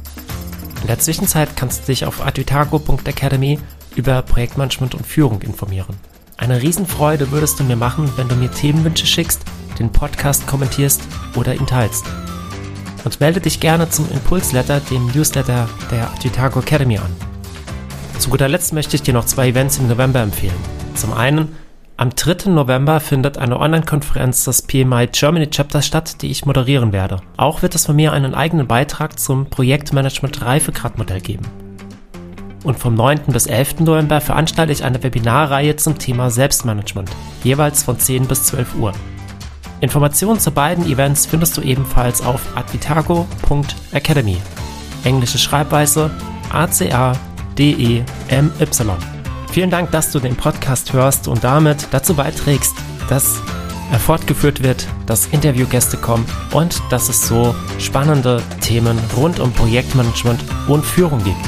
In 0.81 0.87
der 0.87 0.99
Zwischenzeit 0.99 1.55
kannst 1.55 1.83
du 1.83 1.85
dich 1.87 2.05
auf 2.05 2.25
advitago.academy 2.25 3.59
über 3.95 4.21
Projektmanagement 4.21 4.93
und 4.93 5.07
Führung 5.07 5.41
informieren. 5.41 5.95
Eine 6.35 6.61
Riesenfreude 6.61 7.31
würdest 7.31 7.57
du 7.57 7.63
mir 7.63 7.77
machen, 7.77 8.11
wenn 8.17 8.27
du 8.27 8.35
mir 8.35 8.51
Themenwünsche 8.51 9.05
schickst, 9.05 9.43
den 9.79 9.93
Podcast 9.93 10.45
kommentierst 10.45 11.01
oder 11.35 11.55
ihn 11.55 11.67
teilst. 11.67 12.05
Und 13.05 13.21
melde 13.21 13.39
dich 13.39 13.61
gerne 13.61 13.89
zum 13.89 14.11
Impulsletter, 14.11 14.81
dem 14.81 15.07
Newsletter 15.07 15.69
der 15.89 16.09
Advitago 16.11 16.59
Academy 16.59 16.97
an. 16.97 17.15
Zu 18.19 18.29
guter 18.29 18.49
Letzt 18.49 18.73
möchte 18.73 18.97
ich 18.97 19.03
dir 19.03 19.13
noch 19.13 19.25
zwei 19.25 19.49
Events 19.49 19.77
im 19.77 19.87
November 19.87 20.21
empfehlen. 20.21 20.55
Zum 20.95 21.13
einen, 21.13 21.55
am 21.97 22.09
3. 22.09 22.49
November 22.49 22.99
findet 22.99 23.37
eine 23.37 23.59
Online-Konferenz 23.59 24.43
des 24.45 24.61
PMI 24.61 25.07
Germany 25.11 25.49
Chapter 25.49 25.81
statt, 25.81 26.21
die 26.21 26.31
ich 26.31 26.45
moderieren 26.45 26.91
werde. 26.91 27.21
Auch 27.37 27.61
wird 27.61 27.75
es 27.75 27.85
von 27.85 27.95
mir 27.95 28.11
einen 28.11 28.35
eigenen 28.35 28.67
Beitrag 28.67 29.19
zum 29.19 29.49
Projektmanagement 29.49 30.41
Reifegradmodell 30.41 31.21
geben 31.21 31.45
und 32.65 32.77
vom 32.79 32.95
9. 32.95 33.27
bis 33.27 33.45
11. 33.45 33.81
November 33.81 34.19
veranstalte 34.19 34.73
ich 34.73 34.83
eine 34.83 35.01
Webinarreihe 35.01 35.75
zum 35.77 35.97
Thema 35.97 36.29
Selbstmanagement, 36.29 37.09
jeweils 37.43 37.83
von 37.83 37.97
10 37.99 38.27
bis 38.27 38.43
12 38.45 38.75
Uhr. 38.75 38.91
Informationen 39.81 40.39
zu 40.39 40.51
beiden 40.51 40.85
Events 40.85 41.25
findest 41.25 41.57
du 41.57 41.61
ebenfalls 41.61 42.21
auf 42.21 42.41
advitago.academy. 42.57 44.37
Englische 45.03 45.37
Schreibweise 45.37 46.09
A-C-A-D-E-M-Y. 46.51 47.15
Vielen 49.55 49.69
Dank, 49.69 49.89
dass 49.91 50.11
du 50.11 50.19
den 50.19 50.35
Podcast 50.35 50.91
hörst 50.91 51.29
und 51.29 51.45
damit 51.45 51.87
dazu 51.91 52.13
beiträgst, 52.13 52.75
dass 53.07 53.41
er 53.89 53.99
fortgeführt 53.99 54.61
wird, 54.61 54.85
dass 55.05 55.27
Interviewgäste 55.27 55.95
kommen 55.95 56.25
und 56.51 56.81
dass 56.89 57.07
es 57.07 57.25
so 57.25 57.55
spannende 57.79 58.43
Themen 58.59 58.99
rund 59.15 59.39
um 59.39 59.53
Projektmanagement 59.53 60.43
und 60.67 60.83
Führung 60.83 61.23
gibt. 61.23 61.39